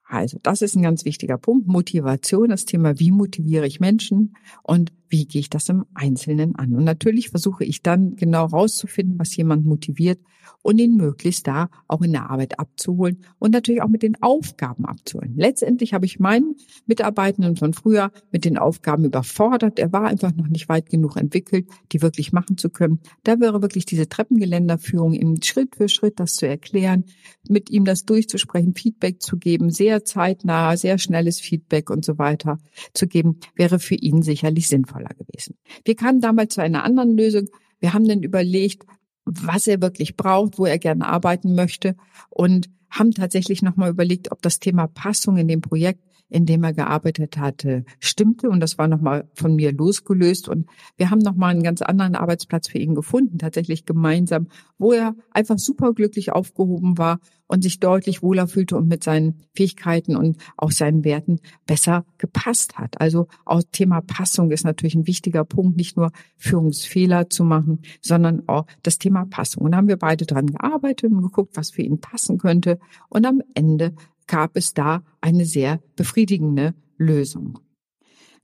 Also 0.04 0.38
das 0.42 0.60
ist 0.60 0.76
ein 0.76 0.82
ganz 0.82 1.06
wichtiger 1.06 1.38
Punkt. 1.38 1.66
Motivation, 1.66 2.50
das 2.50 2.66
Thema, 2.66 2.98
wie 2.98 3.10
motiviere 3.10 3.66
ich 3.66 3.80
Menschen 3.80 4.36
und 4.62 4.92
wie 5.12 5.26
gehe 5.26 5.40
ich 5.40 5.50
das 5.50 5.68
im 5.68 5.84
Einzelnen 5.92 6.56
an. 6.56 6.74
Und 6.74 6.84
natürlich 6.84 7.28
versuche 7.28 7.64
ich 7.64 7.82
dann 7.82 8.16
genau 8.16 8.46
rauszufinden, 8.46 9.18
was 9.18 9.36
jemand 9.36 9.66
motiviert 9.66 10.18
und 10.62 10.78
ihn 10.78 10.96
möglichst 10.96 11.46
da 11.46 11.68
auch 11.88 12.02
in 12.02 12.12
der 12.12 12.30
Arbeit 12.30 12.58
abzuholen 12.58 13.18
und 13.38 13.52
natürlich 13.52 13.82
auch 13.82 13.88
mit 13.88 14.02
den 14.02 14.20
Aufgaben 14.22 14.84
abzuholen. 14.84 15.34
Letztendlich 15.36 15.92
habe 15.92 16.06
ich 16.06 16.18
meinen 16.18 16.56
Mitarbeitenden 16.86 17.56
von 17.56 17.74
früher 17.74 18.10
mit 18.30 18.44
den 18.44 18.56
Aufgaben 18.58 19.04
überfordert. 19.04 19.78
Er 19.78 19.92
war 19.92 20.04
einfach 20.04 20.34
noch 20.34 20.48
nicht 20.48 20.68
weit 20.68 20.88
genug 20.88 21.16
entwickelt, 21.16 21.68
die 21.92 22.02
wirklich 22.02 22.32
machen 22.32 22.56
zu 22.56 22.70
können. 22.70 23.00
Da 23.24 23.40
wäre 23.40 23.62
wirklich 23.62 23.84
diese 23.84 24.08
Treppengeländerführung 24.08 25.12
im 25.12 25.42
Schritt 25.42 25.76
für 25.76 25.88
Schritt 25.88 26.20
das 26.20 26.34
zu 26.34 26.46
erklären, 26.46 27.04
mit 27.48 27.70
ihm 27.70 27.84
das 27.84 28.04
durchzusprechen, 28.04 28.74
Feedback 28.74 29.20
zu 29.20 29.36
geben, 29.36 29.70
sehr 29.70 30.04
zeitnah, 30.04 30.76
sehr 30.76 30.98
schnelles 30.98 31.40
Feedback 31.40 31.90
und 31.90 32.04
so 32.04 32.18
weiter 32.18 32.58
zu 32.94 33.06
geben, 33.06 33.38
wäre 33.56 33.78
für 33.78 33.96
ihn 33.96 34.22
sicherlich 34.22 34.68
sinnvoller 35.02 35.14
gewesen. 35.14 35.56
Wir 35.84 35.96
kamen 35.96 36.20
damals 36.20 36.54
zu 36.54 36.62
einer 36.62 36.84
anderen 36.84 37.16
Lösung. 37.16 37.48
Wir 37.80 37.92
haben 37.94 38.06
dann 38.06 38.22
überlegt, 38.22 38.84
was 39.24 39.66
er 39.66 39.80
wirklich 39.80 40.16
braucht, 40.16 40.58
wo 40.58 40.66
er 40.66 40.78
gerne 40.78 41.06
arbeiten 41.06 41.54
möchte 41.54 41.96
und 42.28 42.68
haben 42.90 43.12
tatsächlich 43.12 43.62
nochmal 43.62 43.90
überlegt, 43.90 44.32
ob 44.32 44.42
das 44.42 44.58
Thema 44.58 44.86
Passung 44.86 45.36
in 45.36 45.48
dem 45.48 45.60
Projekt 45.60 46.04
in 46.32 46.46
dem 46.46 46.64
er 46.64 46.72
gearbeitet 46.72 47.36
hatte, 47.36 47.84
stimmte. 48.00 48.48
Und 48.48 48.60
das 48.60 48.78
war 48.78 48.88
nochmal 48.88 49.28
von 49.34 49.54
mir 49.54 49.70
losgelöst. 49.70 50.48
Und 50.48 50.66
wir 50.96 51.10
haben 51.10 51.18
nochmal 51.18 51.50
einen 51.50 51.62
ganz 51.62 51.82
anderen 51.82 52.14
Arbeitsplatz 52.14 52.68
für 52.68 52.78
ihn 52.78 52.94
gefunden, 52.94 53.36
tatsächlich 53.36 53.84
gemeinsam, 53.84 54.48
wo 54.78 54.92
er 54.92 55.14
einfach 55.30 55.58
superglücklich 55.58 56.32
aufgehoben 56.32 56.96
war 56.96 57.20
und 57.48 57.62
sich 57.62 57.80
deutlich 57.80 58.22
wohler 58.22 58.48
fühlte 58.48 58.78
und 58.78 58.88
mit 58.88 59.04
seinen 59.04 59.42
Fähigkeiten 59.54 60.16
und 60.16 60.38
auch 60.56 60.70
seinen 60.70 61.04
Werten 61.04 61.38
besser 61.66 62.06
gepasst 62.16 62.78
hat. 62.78 62.98
Also 62.98 63.28
auch 63.44 63.62
Thema 63.70 64.00
Passung 64.00 64.50
ist 64.50 64.64
natürlich 64.64 64.94
ein 64.94 65.06
wichtiger 65.06 65.44
Punkt, 65.44 65.76
nicht 65.76 65.98
nur 65.98 66.12
Führungsfehler 66.38 67.28
zu 67.28 67.44
machen, 67.44 67.82
sondern 68.00 68.48
auch 68.48 68.64
das 68.82 68.96
Thema 68.96 69.26
Passung. 69.26 69.64
Und 69.64 69.72
da 69.72 69.76
haben 69.76 69.88
wir 69.88 69.98
beide 69.98 70.24
dran 70.24 70.46
gearbeitet 70.46 71.12
und 71.12 71.20
geguckt, 71.20 71.54
was 71.54 71.70
für 71.70 71.82
ihn 71.82 72.00
passen 72.00 72.38
könnte. 72.38 72.78
Und 73.10 73.26
am 73.26 73.42
Ende 73.52 73.92
gab 74.32 74.56
es 74.56 74.72
da 74.72 75.04
eine 75.20 75.44
sehr 75.44 75.82
befriedigende 75.94 76.74
Lösung. 76.96 77.58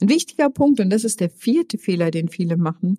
Ein 0.03 0.11
wichtiger 0.11 0.51
Punkt, 0.51 0.81
und 0.81 0.91
das 0.91 1.03
ist 1.03 1.19
der 1.21 1.31
vierte 1.31 1.79
Fehler, 1.79 2.11
den 2.11 2.29
viele 2.29 2.59
machen, 2.59 2.99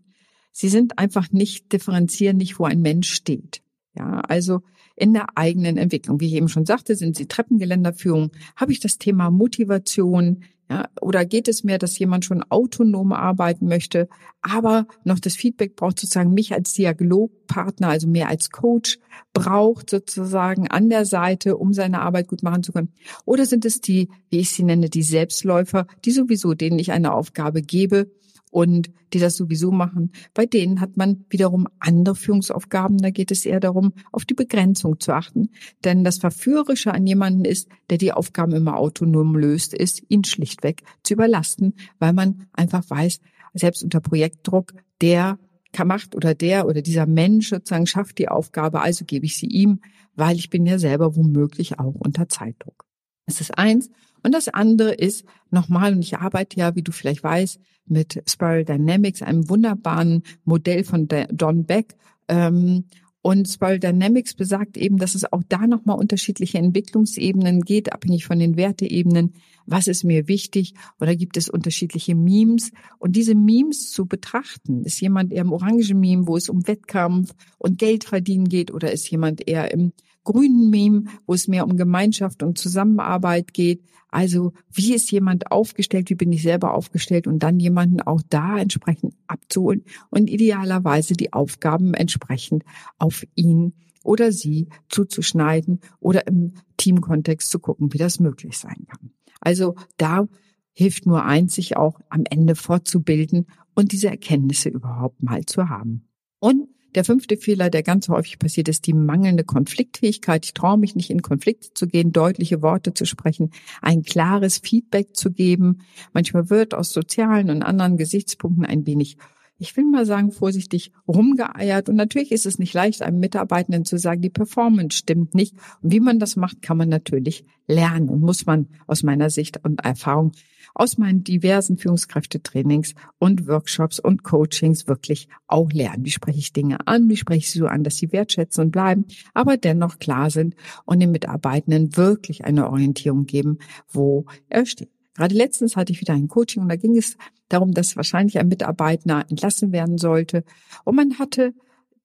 sie 0.52 0.70
sind 0.70 0.98
einfach 0.98 1.32
nicht 1.32 1.72
differenzieren, 1.72 2.38
nicht 2.38 2.58
wo 2.58 2.66
ein 2.66 2.82
Mensch 2.82 3.14
steht. 3.14 3.62
Ja, 3.96 4.22
also 4.22 4.62
in 4.96 5.14
der 5.14 5.38
eigenen 5.38 5.78
Entwicklung. 5.78 6.20
Wie 6.20 6.26
ich 6.26 6.34
eben 6.34 6.50
schon 6.50 6.66
sagte, 6.66 6.96
sind 6.96 7.16
sie 7.16 7.28
Treppengeländerführung. 7.28 8.32
Habe 8.56 8.72
ich 8.72 8.80
das 8.80 8.98
Thema 8.98 9.30
Motivation, 9.30 10.44
ja, 10.70 10.88
oder 11.02 11.26
geht 11.26 11.48
es 11.48 11.64
mehr, 11.64 11.80
dass 11.80 11.98
jemand 11.98 12.26
schon 12.26 12.44
autonom 12.44 13.12
arbeiten 13.12 13.68
möchte, 13.68 14.08
aber 14.42 14.86
noch 15.04 15.20
das 15.20 15.36
Feedback 15.36 15.76
braucht 15.76 16.00
sozusagen 16.00 16.34
mich 16.34 16.54
als 16.54 16.74
Dialogpartner, 16.74 17.90
also 17.90 18.08
mehr 18.08 18.28
als 18.28 18.52
Coach 18.52 19.00
braucht 19.34 19.90
sozusagen 19.90 20.68
an 20.68 20.90
der 20.90 21.06
Seite, 21.06 21.58
um 21.58 21.74
seine 21.74 22.02
Arbeit 22.02 22.28
gut 22.28 22.44
machen 22.44 22.62
zu 22.62 22.72
können? 22.72 22.94
Oder 23.26 23.46
sind 23.46 23.66
es 23.66 23.82
die, 23.82 24.10
wie 24.30 24.40
ich 24.40 24.52
sie 24.52 24.64
nenne, 24.64 24.90
die 24.90 25.02
Selbstläufer, 25.02 25.88
die 26.06 26.12
sowieso, 26.12 26.54
denen 26.54 26.78
ich 26.78 26.92
eine 26.92 27.14
Aufgabe 27.14 27.64
gebe, 27.64 28.12
und 28.50 28.92
die 29.14 29.20
das 29.20 29.36
sowieso 29.38 29.72
machen. 29.72 30.12
Bei 30.34 30.46
denen 30.46 30.82
hat 30.82 30.98
man 30.98 31.26
wiederum 31.30 31.68
andere 31.80 32.16
Führungsaufgaben. 32.16 32.98
Da 32.98 33.10
geht 33.10 33.32
es 33.32 33.46
eher 33.46 33.60
darum, 33.60 33.94
auf 34.12 34.26
die 34.26 34.34
Begrenzung 34.34 35.00
zu 35.00 35.14
achten. 35.14 35.50
Denn 35.84 36.04
das 36.04 36.18
Verführerische 36.18 36.94
an 36.94 37.06
jemanden 37.06 37.46
ist, 37.46 37.70
der 37.90 37.98
die 37.98 38.12
Aufgaben 38.12 38.54
immer 38.54 38.78
autonom 38.78 39.36
löst, 39.36 39.74
ist, 39.74 40.04
ihn 40.10 40.24
schlichtweg 40.24 40.84
zu 41.04 41.14
überlasten, 41.14 41.76
weil 42.00 42.14
man 42.14 42.48
einfach 42.54 42.88
weiß, 42.90 43.20
selbst 43.54 43.84
unter 43.84 44.00
Projektdruck, 44.00 44.74
der 45.02 45.40
macht 45.86 46.16
oder 46.16 46.34
der 46.34 46.66
oder 46.66 46.82
dieser 46.82 47.06
Mensch 47.06 47.50
sozusagen 47.50 47.88
schafft 47.88 48.18
die 48.18 48.28
Aufgabe, 48.28 48.82
also 48.82 49.06
gebe 49.06 49.26
ich 49.26 49.38
sie 49.38 49.46
ihm, 49.46 49.82
weil 50.16 50.36
ich 50.36 50.50
bin 50.50 50.66
ja 50.66 50.80
selber 50.80 51.16
womöglich 51.16 51.80
auch 51.80 51.94
unter 51.94 52.28
Zeitdruck. 52.28 52.86
Das 53.28 53.42
ist 53.42 53.58
eins. 53.58 53.90
Und 54.24 54.34
das 54.34 54.48
andere 54.48 54.94
ist 54.94 55.26
nochmal, 55.52 55.94
und 55.94 56.02
ich 56.02 56.18
arbeite 56.18 56.58
ja, 56.58 56.76
wie 56.76 56.84
du 56.84 56.92
vielleicht 56.92 57.24
weißt, 57.24 57.60
mit 57.86 58.22
Spiral 58.28 58.66
Dynamics, 58.66 59.22
einem 59.22 59.50
wunderbaren 59.50 60.24
Modell 60.46 60.84
von 60.84 61.08
Don 61.08 61.66
Beck. 61.66 61.96
Ähm, 62.28 62.86
und 63.22 63.50
Spiral 63.50 63.80
Dynamics 63.80 64.34
besagt 64.34 64.78
eben, 64.78 64.98
dass 64.98 65.14
es 65.14 65.32
auch 65.32 65.44
da 65.50 65.68
nochmal 65.68 65.98
unterschiedliche 65.98 66.58
Entwicklungsebenen 66.58 67.62
geht, 67.62 67.92
abhängig 67.92 68.26
von 68.26 68.40
den 68.40 68.56
Werteebenen. 68.56 69.34
Was 69.66 69.88
ist 69.88 70.06
mir 70.06 70.30
wichtig? 70.30 70.74
Oder 71.02 71.16
gibt 71.18 71.36
es 71.36 71.50
unterschiedliche 71.50 72.16
Memes? 72.16 72.72
Und 72.98 73.18
diese 73.18 73.36
Memes 73.36 73.92
zu 73.92 74.06
betrachten, 74.06 74.86
ist 74.86 75.02
jemand 75.02 75.34
eher 75.34 75.42
im 75.42 75.52
orangen 75.52 76.00
Meme, 76.00 76.28
wo 76.28 76.38
es 76.38 76.48
um 76.48 76.66
Wettkampf 76.66 77.34
und 77.58 77.78
Geld 77.78 78.06
verdienen 78.06 78.48
geht? 78.48 78.72
Oder 78.72 78.92
ist 78.94 79.10
jemand 79.12 79.48
eher 79.48 79.72
im 79.72 79.92
grünen 80.24 80.70
Meme, 80.70 81.06
wo 81.26 81.34
es 81.34 81.48
mehr 81.48 81.66
um 81.66 81.78
Gemeinschaft 81.78 82.44
und 82.44 82.58
Zusammenarbeit 82.58 83.54
geht? 83.54 83.84
Also 84.10 84.54
wie 84.72 84.94
ist 84.94 85.12
jemand 85.12 85.52
aufgestellt, 85.52 86.10
wie 86.10 86.16
bin 86.16 86.32
ich 86.32 86.42
selber 86.42 86.74
aufgestellt 86.74 87.28
und 87.28 87.40
dann 87.40 87.60
jemanden 87.60 88.02
auch 88.02 88.22
da 88.28 88.58
entsprechend 88.58 89.14
abzuholen 89.28 89.84
und 90.10 90.30
idealerweise 90.30 91.14
die 91.14 91.34
Aufgaben 91.34 91.94
entsprechend 91.94 92.64
auf 92.98 93.26
ihn 93.36 93.74
oder 94.04 94.32
sie 94.32 94.68
zuzuschneiden 94.90 95.82
oder 96.00 96.26
im 96.28 96.54
Teamkontext 96.78 97.52
zu 97.52 97.60
gucken, 97.60 97.94
wie 97.94 97.98
das 97.98 98.20
möglich 98.20 98.58
sein 98.58 98.88
kann. 98.88 99.12
Also 99.42 99.76
da 99.98 100.28
hilft 100.74 101.06
nur 101.06 101.26
eins, 101.26 101.56
sich 101.56 101.78
auch 101.78 102.00
am 102.10 102.24
Ende 102.30 102.56
fortzubilden 102.56 103.48
und 103.76 103.92
diese 103.92 104.08
Erkenntnisse 104.08 104.70
überhaupt 104.70 105.22
mal 105.22 105.46
zu 105.46 105.70
haben. 105.70 106.08
Und 106.40 106.70
der 106.96 107.04
fünfte 107.04 107.38
Fehler, 107.38 107.70
der 107.70 107.84
ganz 107.84 108.10
häufig 108.10 108.40
passiert, 108.40 108.68
ist 108.68 108.88
die 108.88 108.94
mangelnde 108.94 109.44
Konfliktfähigkeit. 109.44 110.46
Ich 110.46 110.54
traue 110.54 110.78
mich 110.78 110.96
nicht 110.96 111.10
in 111.10 111.22
Konflikt 111.22 111.78
zu 111.78 111.88
gehen, 111.88 112.12
deutliche 112.12 112.62
Worte 112.62 112.94
zu 112.94 113.06
sprechen, 113.06 113.52
ein 113.82 114.04
klares 114.04 114.58
Feedback 114.58 115.16
zu 115.16 115.32
geben. 115.32 115.80
Manchmal 116.14 116.50
wird 116.50 116.74
aus 116.74 116.92
sozialen 116.92 117.50
und 117.50 117.64
anderen 117.64 117.98
Gesichtspunkten 117.98 118.66
ein 118.66 118.86
wenig 118.86 119.18
ich 119.60 119.76
will 119.76 119.86
mal 119.86 120.06
sagen, 120.06 120.32
vorsichtig 120.32 120.92
rumgeeiert. 121.08 121.90
Und 121.90 121.96
natürlich 121.96 122.32
ist 122.32 122.46
es 122.46 122.60
nicht 122.60 122.74
leicht, 122.74 123.02
einem 123.02 123.20
Mitarbeitenden 123.20 123.86
zu 123.86 123.98
sagen, 123.98 124.22
die 124.22 124.30
Performance 124.30 124.98
stimmt 124.98 125.36
nicht. 125.36 125.56
Und 125.82 125.92
wie 125.92 126.00
man 126.00 126.18
das 126.18 126.36
macht, 126.36 126.62
kann 126.62 126.78
man 126.78 126.90
natürlich 126.90 127.46
lernen 127.68 128.10
und 128.10 128.22
muss 128.22 128.46
man 128.46 128.68
aus 128.88 129.04
meiner 129.04 129.30
Sicht 129.30 129.64
und 129.64 129.82
Erfahrung 129.82 130.32
aus 130.74 130.98
meinen 130.98 131.24
diversen 131.24 131.78
Führungskräftetrainings 131.78 132.94
und 133.18 133.48
Workshops 133.48 134.00
und 134.00 134.24
Coachings 134.24 134.88
wirklich 134.88 135.28
auch 135.48 135.72
lernen. 135.72 136.06
Wie 136.06 136.12
spreche 136.12 136.40
ich 136.40 136.54
Dinge 136.54 136.88
an? 136.88 137.10
Wie 137.10 137.18
spreche 137.18 137.40
ich 137.40 137.52
sie 137.52 137.60
so 137.60 137.68
an, 137.68 137.84
dass 137.84 137.98
sie 137.98 138.12
wertschätzen 138.12 138.66
und 138.66 138.72
bleiben, 138.72 139.06
aber 139.34 139.58
dennoch 139.58 140.00
klar 140.00 140.30
sind 140.30 140.56
und 140.86 141.00
den 141.00 141.12
Mitarbeitenden 141.12 141.98
wirklich 141.98 142.46
eine 142.46 142.70
Orientierung 142.70 143.26
geben, 143.26 143.60
wo 143.90 144.26
er 144.48 144.66
steht. 144.66 144.90
Gerade 145.16 145.36
letztens 145.36 145.76
hatte 145.76 145.92
ich 145.92 146.02
wieder 146.02 146.14
ein 146.14 146.28
Coaching 146.28 146.64
und 146.64 146.70
da 146.70 146.76
ging 146.76 146.96
es 146.98 147.18
darum, 147.50 147.74
dass 147.74 147.96
wahrscheinlich 147.96 148.40
ein 148.40 148.48
Mitarbeiter 148.48 149.26
entlassen 149.30 149.72
werden 149.72 149.98
sollte. 149.98 150.44
Und 150.86 150.96
man 150.96 151.20
hatte 151.20 151.54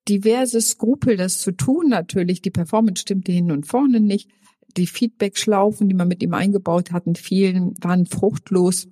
diverse 0.09 0.61
Skrupel, 0.61 1.17
das 1.17 1.39
zu 1.39 1.53
tun. 1.53 1.89
Natürlich, 1.89 2.43
die 2.43 2.51
Performance 2.51 3.03
stimmte 3.03 3.33
hin 3.33 3.51
und 3.51 3.67
vorne 3.67 4.01
nicht. 4.01 4.31
Die 4.77 4.87
Feedback-Schlaufen, 4.87 5.89
die 5.89 5.95
man 5.95 6.09
mit 6.09 6.23
ihm 6.23 6.35
eingebaut 6.35 6.91
hatten, 6.91 7.15
vielen 7.15 7.75
waren 7.81 8.07
fruchtlos, 8.07 8.89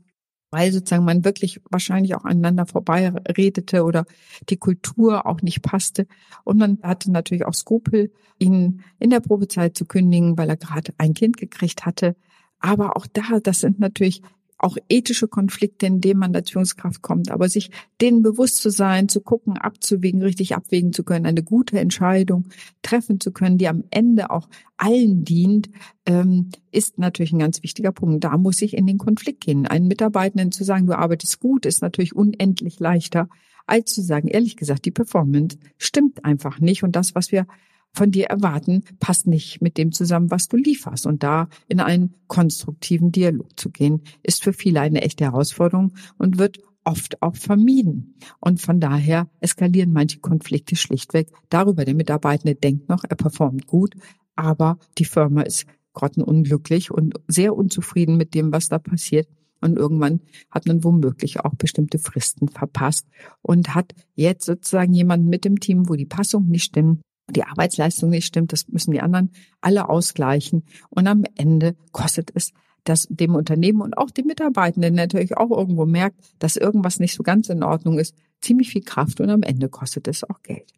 weil 0.50 0.70
sozusagen 0.70 1.04
man 1.04 1.24
wirklich 1.24 1.60
wahrscheinlich 1.70 2.14
auch 2.14 2.24
aneinander 2.24 2.66
vorbei 2.66 3.08
redete 3.36 3.82
oder 3.82 4.04
die 4.48 4.58
Kultur 4.58 5.26
auch 5.26 5.42
nicht 5.42 5.62
passte. 5.62 6.06
Und 6.44 6.58
man 6.58 6.78
hatte 6.82 7.10
natürlich 7.10 7.44
auch 7.44 7.54
Skrupel, 7.54 8.12
ihn 8.38 8.84
in 8.98 9.10
der 9.10 9.20
Probezeit 9.20 9.76
zu 9.76 9.86
kündigen, 9.86 10.38
weil 10.38 10.48
er 10.48 10.56
gerade 10.56 10.94
ein 10.98 11.14
Kind 11.14 11.36
gekriegt 11.36 11.84
hatte. 11.84 12.14
Aber 12.62 12.96
auch 12.96 13.06
da, 13.06 13.40
das 13.42 13.60
sind 13.60 13.80
natürlich 13.80 14.22
auch 14.62 14.76
ethische 14.88 15.26
Konflikte, 15.26 15.86
in 15.86 16.00
denen 16.00 16.20
man 16.20 16.34
als 16.36 16.50
Führungskraft 16.50 17.02
kommt. 17.02 17.30
Aber 17.30 17.48
sich 17.48 17.70
denen 18.00 18.22
bewusst 18.22 18.58
zu 18.58 18.70
sein, 18.70 19.08
zu 19.08 19.20
gucken, 19.20 19.58
abzuwägen, 19.58 20.22
richtig 20.22 20.54
abwägen 20.54 20.92
zu 20.92 21.02
können, 21.02 21.26
eine 21.26 21.42
gute 21.42 21.78
Entscheidung 21.80 22.48
treffen 22.80 23.18
zu 23.18 23.32
können, 23.32 23.58
die 23.58 23.66
am 23.66 23.82
Ende 23.90 24.30
auch 24.30 24.48
allen 24.76 25.24
dient, 25.24 25.68
ähm, 26.06 26.50
ist 26.70 26.98
natürlich 26.98 27.32
ein 27.32 27.40
ganz 27.40 27.62
wichtiger 27.64 27.90
Punkt. 27.90 28.22
Da 28.22 28.38
muss 28.38 28.62
ich 28.62 28.76
in 28.76 28.86
den 28.86 28.98
Konflikt 28.98 29.40
gehen. 29.40 29.66
Einen 29.66 29.88
Mitarbeitenden 29.88 30.52
zu 30.52 30.62
sagen, 30.62 30.86
du 30.86 30.96
arbeitest 30.96 31.40
gut, 31.40 31.66
ist 31.66 31.82
natürlich 31.82 32.14
unendlich 32.14 32.78
leichter, 32.78 33.28
als 33.66 33.92
zu 33.92 34.00
sagen, 34.00 34.28
ehrlich 34.28 34.56
gesagt, 34.56 34.84
die 34.84 34.90
Performance 34.92 35.58
stimmt 35.76 36.24
einfach 36.24 36.60
nicht. 36.60 36.84
Und 36.84 36.94
das, 36.94 37.16
was 37.16 37.32
wir 37.32 37.46
von 37.94 38.10
dir 38.10 38.26
erwarten, 38.26 38.84
passt 39.00 39.26
nicht 39.26 39.60
mit 39.60 39.76
dem 39.76 39.92
zusammen, 39.92 40.30
was 40.30 40.48
du 40.48 40.56
lieferst. 40.56 41.06
Und 41.06 41.22
da 41.22 41.48
in 41.68 41.80
einen 41.80 42.14
konstruktiven 42.26 43.12
Dialog 43.12 43.58
zu 43.58 43.70
gehen, 43.70 44.02
ist 44.22 44.42
für 44.42 44.52
viele 44.52 44.80
eine 44.80 45.02
echte 45.02 45.24
Herausforderung 45.24 45.92
und 46.18 46.38
wird 46.38 46.58
oft 46.84 47.22
auch 47.22 47.36
vermieden. 47.36 48.14
Und 48.40 48.60
von 48.60 48.80
daher 48.80 49.28
eskalieren 49.40 49.92
manche 49.92 50.20
Konflikte 50.20 50.74
schlichtweg 50.76 51.28
darüber. 51.48 51.84
Der 51.84 51.94
Mitarbeitende 51.94 52.54
denkt 52.54 52.88
noch, 52.88 53.04
er 53.08 53.16
performt 53.16 53.66
gut, 53.66 53.94
aber 54.34 54.78
die 54.98 55.04
Firma 55.04 55.42
ist 55.42 55.66
grottenunglücklich 55.92 56.90
und 56.90 57.14
sehr 57.28 57.54
unzufrieden 57.54 58.16
mit 58.16 58.34
dem, 58.34 58.52
was 58.52 58.68
da 58.68 58.78
passiert. 58.78 59.28
Und 59.60 59.76
irgendwann 59.76 60.20
hat 60.50 60.66
man 60.66 60.82
womöglich 60.82 61.40
auch 61.40 61.54
bestimmte 61.54 61.98
Fristen 61.98 62.48
verpasst 62.48 63.06
und 63.42 63.76
hat 63.76 63.94
jetzt 64.14 64.44
sozusagen 64.44 64.92
jemanden 64.92 65.28
mit 65.28 65.44
dem 65.44 65.60
Team, 65.60 65.88
wo 65.88 65.94
die 65.94 66.06
Passung 66.06 66.48
nicht 66.48 66.64
stimmt, 66.64 67.00
die 67.30 67.44
Arbeitsleistung 67.44 68.10
nicht 68.10 68.26
stimmt, 68.26 68.52
das 68.52 68.68
müssen 68.68 68.90
die 68.90 69.00
anderen 69.00 69.30
alle 69.60 69.88
ausgleichen. 69.88 70.64
Und 70.90 71.06
am 71.06 71.24
Ende 71.36 71.76
kostet 71.92 72.30
es 72.34 72.52
das 72.84 73.06
dem 73.08 73.34
Unternehmen 73.34 73.80
und 73.80 73.96
auch 73.96 74.10
dem 74.10 74.26
Mitarbeitenden 74.26 74.94
natürlich 74.94 75.36
auch 75.36 75.50
irgendwo 75.50 75.86
merkt, 75.86 76.18
dass 76.40 76.56
irgendwas 76.56 76.98
nicht 76.98 77.14
so 77.14 77.22
ganz 77.22 77.48
in 77.48 77.62
Ordnung 77.62 77.98
ist, 77.98 78.14
ziemlich 78.40 78.70
viel 78.70 78.82
Kraft 78.82 79.20
und 79.20 79.30
am 79.30 79.42
Ende 79.42 79.68
kostet 79.68 80.08
es 80.08 80.24
auch 80.24 80.42
Geld. 80.42 80.72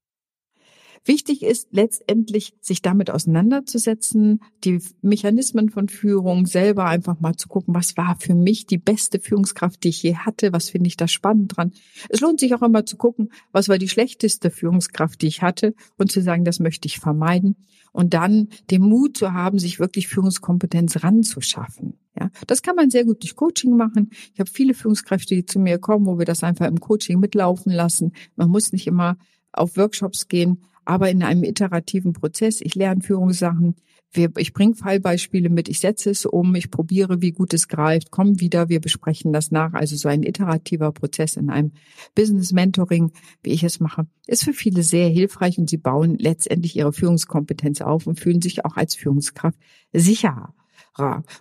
Wichtig 1.06 1.42
ist 1.42 1.68
letztendlich, 1.70 2.54
sich 2.60 2.80
damit 2.80 3.10
auseinanderzusetzen, 3.10 4.40
die 4.64 4.80
Mechanismen 5.02 5.68
von 5.68 5.88
Führung 5.88 6.46
selber 6.46 6.86
einfach 6.86 7.20
mal 7.20 7.36
zu 7.36 7.48
gucken, 7.48 7.74
was 7.74 7.96
war 7.98 8.16
für 8.18 8.34
mich 8.34 8.66
die 8.66 8.78
beste 8.78 9.20
Führungskraft, 9.20 9.84
die 9.84 9.90
ich 9.90 10.02
je 10.02 10.16
hatte, 10.16 10.52
was 10.52 10.70
finde 10.70 10.88
ich 10.88 10.96
da 10.96 11.06
spannend 11.06 11.56
dran. 11.56 11.72
Es 12.08 12.20
lohnt 12.20 12.40
sich 12.40 12.54
auch 12.54 12.62
immer 12.62 12.86
zu 12.86 12.96
gucken, 12.96 13.30
was 13.52 13.68
war 13.68 13.76
die 13.76 13.88
schlechteste 13.88 14.50
Führungskraft, 14.50 15.20
die 15.20 15.26
ich 15.26 15.42
hatte 15.42 15.74
und 15.98 16.10
zu 16.10 16.22
sagen, 16.22 16.44
das 16.44 16.58
möchte 16.58 16.86
ich 16.86 16.98
vermeiden 16.98 17.56
und 17.92 18.14
dann 18.14 18.48
den 18.70 18.82
Mut 18.82 19.16
zu 19.16 19.32
haben, 19.32 19.58
sich 19.58 19.78
wirklich 19.78 20.08
Führungskompetenz 20.08 21.04
ranzuschaffen. 21.04 21.98
Ja, 22.18 22.30
das 22.46 22.62
kann 22.62 22.76
man 22.76 22.90
sehr 22.90 23.04
gut 23.04 23.22
durch 23.22 23.36
Coaching 23.36 23.76
machen. 23.76 24.10
Ich 24.32 24.40
habe 24.40 24.50
viele 24.50 24.72
Führungskräfte, 24.72 25.34
die 25.34 25.46
zu 25.46 25.58
mir 25.58 25.78
kommen, 25.78 26.06
wo 26.06 26.18
wir 26.18 26.24
das 26.24 26.42
einfach 26.42 26.66
im 26.66 26.80
Coaching 26.80 27.20
mitlaufen 27.20 27.72
lassen. 27.72 28.12
Man 28.36 28.50
muss 28.50 28.72
nicht 28.72 28.86
immer 28.86 29.16
auf 29.52 29.76
Workshops 29.76 30.28
gehen, 30.28 30.64
aber 30.84 31.10
in 31.10 31.22
einem 31.22 31.44
iterativen 31.44 32.12
Prozess. 32.12 32.60
Ich 32.60 32.74
lerne 32.74 33.02
Führungssachen. 33.02 33.76
Ich 34.36 34.52
bringe 34.52 34.76
Fallbeispiele 34.76 35.48
mit, 35.48 35.68
ich 35.68 35.80
setze 35.80 36.10
es 36.10 36.24
um, 36.24 36.54
ich 36.54 36.70
probiere, 36.70 37.20
wie 37.20 37.32
gut 37.32 37.52
es 37.52 37.66
greift, 37.66 38.12
komm 38.12 38.38
wieder, 38.38 38.68
wir 38.68 38.80
besprechen 38.80 39.32
das 39.32 39.50
nach. 39.50 39.74
Also 39.74 39.96
so 39.96 40.08
ein 40.08 40.22
iterativer 40.22 40.92
Prozess 40.92 41.36
in 41.36 41.50
einem 41.50 41.72
Business 42.14 42.52
Mentoring, 42.52 43.10
wie 43.42 43.50
ich 43.50 43.64
es 43.64 43.80
mache, 43.80 44.06
ist 44.28 44.44
für 44.44 44.52
viele 44.52 44.84
sehr 44.84 45.08
hilfreich 45.08 45.58
und 45.58 45.68
sie 45.68 45.78
bauen 45.78 46.16
letztendlich 46.16 46.76
ihre 46.76 46.92
Führungskompetenz 46.92 47.80
auf 47.80 48.06
und 48.06 48.20
fühlen 48.20 48.40
sich 48.40 48.64
auch 48.64 48.76
als 48.76 48.94
Führungskraft 48.94 49.58
sicherer. 49.92 50.54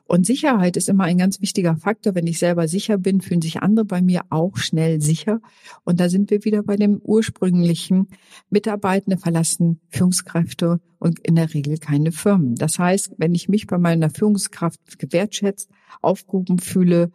Und 0.05 0.25
Sicherheit 0.25 0.77
ist 0.77 0.89
immer 0.89 1.03
ein 1.03 1.19
ganz 1.19 1.39
wichtiger 1.39 1.75
Faktor. 1.75 2.15
Wenn 2.15 2.25
ich 2.25 2.39
selber 2.39 2.67
sicher 2.67 2.97
bin, 2.97 3.21
fühlen 3.21 3.41
sich 3.41 3.61
andere 3.61 3.85
bei 3.85 4.01
mir 4.01 4.21
auch 4.29 4.57
schnell 4.57 4.99
sicher. 4.99 5.41
Und 5.83 5.99
da 5.99 6.09
sind 6.09 6.31
wir 6.31 6.43
wieder 6.43 6.63
bei 6.63 6.75
dem 6.75 6.99
ursprünglichen 7.03 8.07
Mitarbeitende 8.49 9.17
verlassen 9.17 9.79
Führungskräfte 9.89 10.79
und 10.97 11.19
in 11.19 11.35
der 11.35 11.53
Regel 11.53 11.77
keine 11.77 12.11
Firmen. 12.11 12.55
Das 12.55 12.79
heißt, 12.79 13.13
wenn 13.17 13.35
ich 13.35 13.47
mich 13.47 13.67
bei 13.67 13.77
meiner 13.77 14.09
Führungskraft 14.09 14.97
gewertschätzt, 14.97 15.69
aufgehoben 16.01 16.57
fühle, 16.57 17.11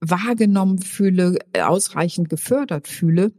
wahrgenommen 0.00 0.78
fühle, 0.78 1.38
ausreichend 1.60 2.28
gefördert 2.28 2.86
fühle 2.86 3.32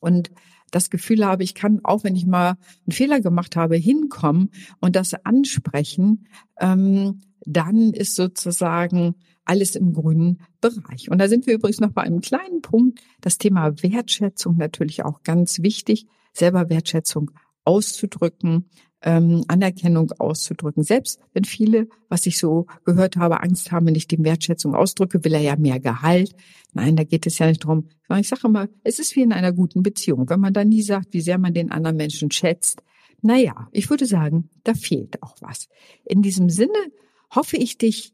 und 0.00 0.32
das 0.72 0.90
Gefühl 0.90 1.24
habe, 1.24 1.44
ich 1.44 1.54
kann, 1.54 1.80
auch 1.84 2.02
wenn 2.02 2.16
ich 2.16 2.26
mal 2.26 2.56
einen 2.86 2.92
Fehler 2.92 3.20
gemacht 3.20 3.54
habe, 3.54 3.76
hinkommen 3.76 4.50
und 4.80 4.96
das 4.96 5.14
ansprechen, 5.14 6.26
ähm, 6.60 7.20
dann 7.46 7.92
ist 7.92 8.14
sozusagen 8.16 9.14
alles 9.44 9.76
im 9.76 9.92
grünen 9.92 10.42
Bereich. 10.60 11.10
Und 11.10 11.18
da 11.18 11.28
sind 11.28 11.46
wir 11.46 11.54
übrigens 11.54 11.80
noch 11.80 11.92
bei 11.92 12.02
einem 12.02 12.20
kleinen 12.20 12.60
Punkt. 12.60 13.00
Das 13.20 13.38
Thema 13.38 13.82
Wertschätzung 13.82 14.56
natürlich 14.56 15.04
auch 15.04 15.22
ganz 15.22 15.62
wichtig. 15.62 16.06
Selber 16.32 16.68
Wertschätzung 16.68 17.30
auszudrücken, 17.64 18.68
ähm, 19.02 19.44
Anerkennung 19.48 20.10
auszudrücken. 20.18 20.82
Selbst 20.82 21.20
wenn 21.32 21.44
viele, 21.44 21.88
was 22.08 22.26
ich 22.26 22.38
so 22.38 22.66
gehört 22.84 23.16
habe, 23.16 23.40
Angst 23.42 23.70
haben, 23.70 23.86
wenn 23.86 23.94
ich 23.94 24.08
die 24.08 24.22
Wertschätzung 24.22 24.74
ausdrücke, 24.74 25.24
will 25.24 25.34
er 25.34 25.40
ja 25.40 25.56
mehr 25.56 25.80
Gehalt. 25.80 26.34
Nein, 26.74 26.96
da 26.96 27.04
geht 27.04 27.26
es 27.26 27.38
ja 27.38 27.46
nicht 27.46 27.64
drum. 27.64 27.88
Ich 28.18 28.28
sage 28.28 28.48
immer, 28.48 28.68
es 28.82 28.98
ist 28.98 29.14
wie 29.16 29.22
in 29.22 29.32
einer 29.32 29.52
guten 29.52 29.82
Beziehung. 29.82 30.28
Wenn 30.28 30.40
man 30.40 30.52
da 30.52 30.64
nie 30.64 30.82
sagt, 30.82 31.12
wie 31.12 31.20
sehr 31.20 31.38
man 31.38 31.54
den 31.54 31.70
anderen 31.70 31.96
Menschen 31.96 32.30
schätzt, 32.30 32.82
naja, 33.22 33.68
ich 33.72 33.88
würde 33.90 34.06
sagen, 34.06 34.50
da 34.64 34.74
fehlt 34.74 35.22
auch 35.22 35.36
was. 35.40 35.68
In 36.04 36.22
diesem 36.22 36.50
Sinne 36.50 36.78
hoffe 37.36 37.56
ich, 37.56 37.78
dich 37.78 38.12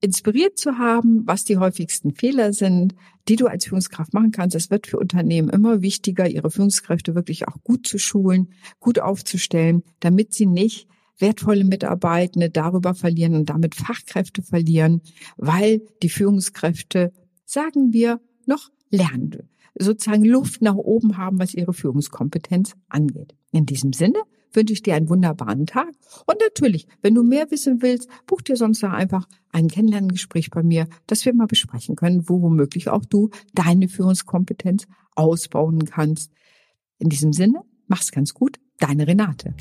inspiriert 0.00 0.58
zu 0.58 0.78
haben, 0.78 1.26
was 1.26 1.44
die 1.44 1.56
häufigsten 1.56 2.14
Fehler 2.14 2.52
sind, 2.52 2.94
die 3.28 3.36
du 3.36 3.46
als 3.46 3.64
Führungskraft 3.64 4.12
machen 4.12 4.30
kannst. 4.30 4.54
Es 4.54 4.70
wird 4.70 4.86
für 4.86 4.98
Unternehmen 4.98 5.48
immer 5.48 5.80
wichtiger, 5.80 6.28
ihre 6.28 6.50
Führungskräfte 6.50 7.14
wirklich 7.14 7.48
auch 7.48 7.62
gut 7.64 7.86
zu 7.86 7.98
schulen, 7.98 8.52
gut 8.78 8.98
aufzustellen, 8.98 9.82
damit 10.00 10.34
sie 10.34 10.46
nicht 10.46 10.86
wertvolle 11.18 11.64
Mitarbeitende 11.64 12.50
darüber 12.50 12.94
verlieren 12.94 13.34
und 13.34 13.48
damit 13.48 13.74
Fachkräfte 13.74 14.42
verlieren, 14.42 15.00
weil 15.38 15.80
die 16.02 16.10
Führungskräfte, 16.10 17.12
sagen 17.46 17.94
wir, 17.94 18.20
noch 18.44 18.68
lernen, 18.90 19.48
sozusagen 19.78 20.24
Luft 20.24 20.60
nach 20.60 20.74
oben 20.74 21.16
haben, 21.16 21.38
was 21.38 21.54
ihre 21.54 21.72
Führungskompetenz 21.72 22.74
angeht. 22.88 23.34
In 23.50 23.64
diesem 23.64 23.94
Sinne 23.94 24.20
wünsche 24.52 24.72
ich 24.72 24.82
dir 24.82 24.94
einen 24.94 25.08
wunderbaren 25.08 25.66
Tag. 25.66 25.88
Und 26.26 26.40
natürlich, 26.40 26.86
wenn 27.02 27.14
du 27.14 27.22
mehr 27.22 27.50
wissen 27.50 27.82
willst, 27.82 28.08
buch 28.26 28.42
dir 28.42 28.56
sonst 28.56 28.82
einfach 28.84 29.26
ein 29.52 29.68
Kennenlerngespräch 29.68 30.50
bei 30.50 30.62
mir, 30.62 30.88
dass 31.06 31.24
wir 31.24 31.34
mal 31.34 31.46
besprechen 31.46 31.96
können, 31.96 32.28
wo 32.28 32.42
womöglich 32.42 32.88
auch 32.88 33.04
du 33.04 33.30
deine 33.54 33.88
Führungskompetenz 33.88 34.86
ausbauen 35.14 35.84
kannst. 35.84 36.32
In 36.98 37.08
diesem 37.08 37.32
Sinne, 37.32 37.62
mach's 37.86 38.12
ganz 38.12 38.34
gut, 38.34 38.58
deine 38.78 39.06
Renate. 39.06 39.54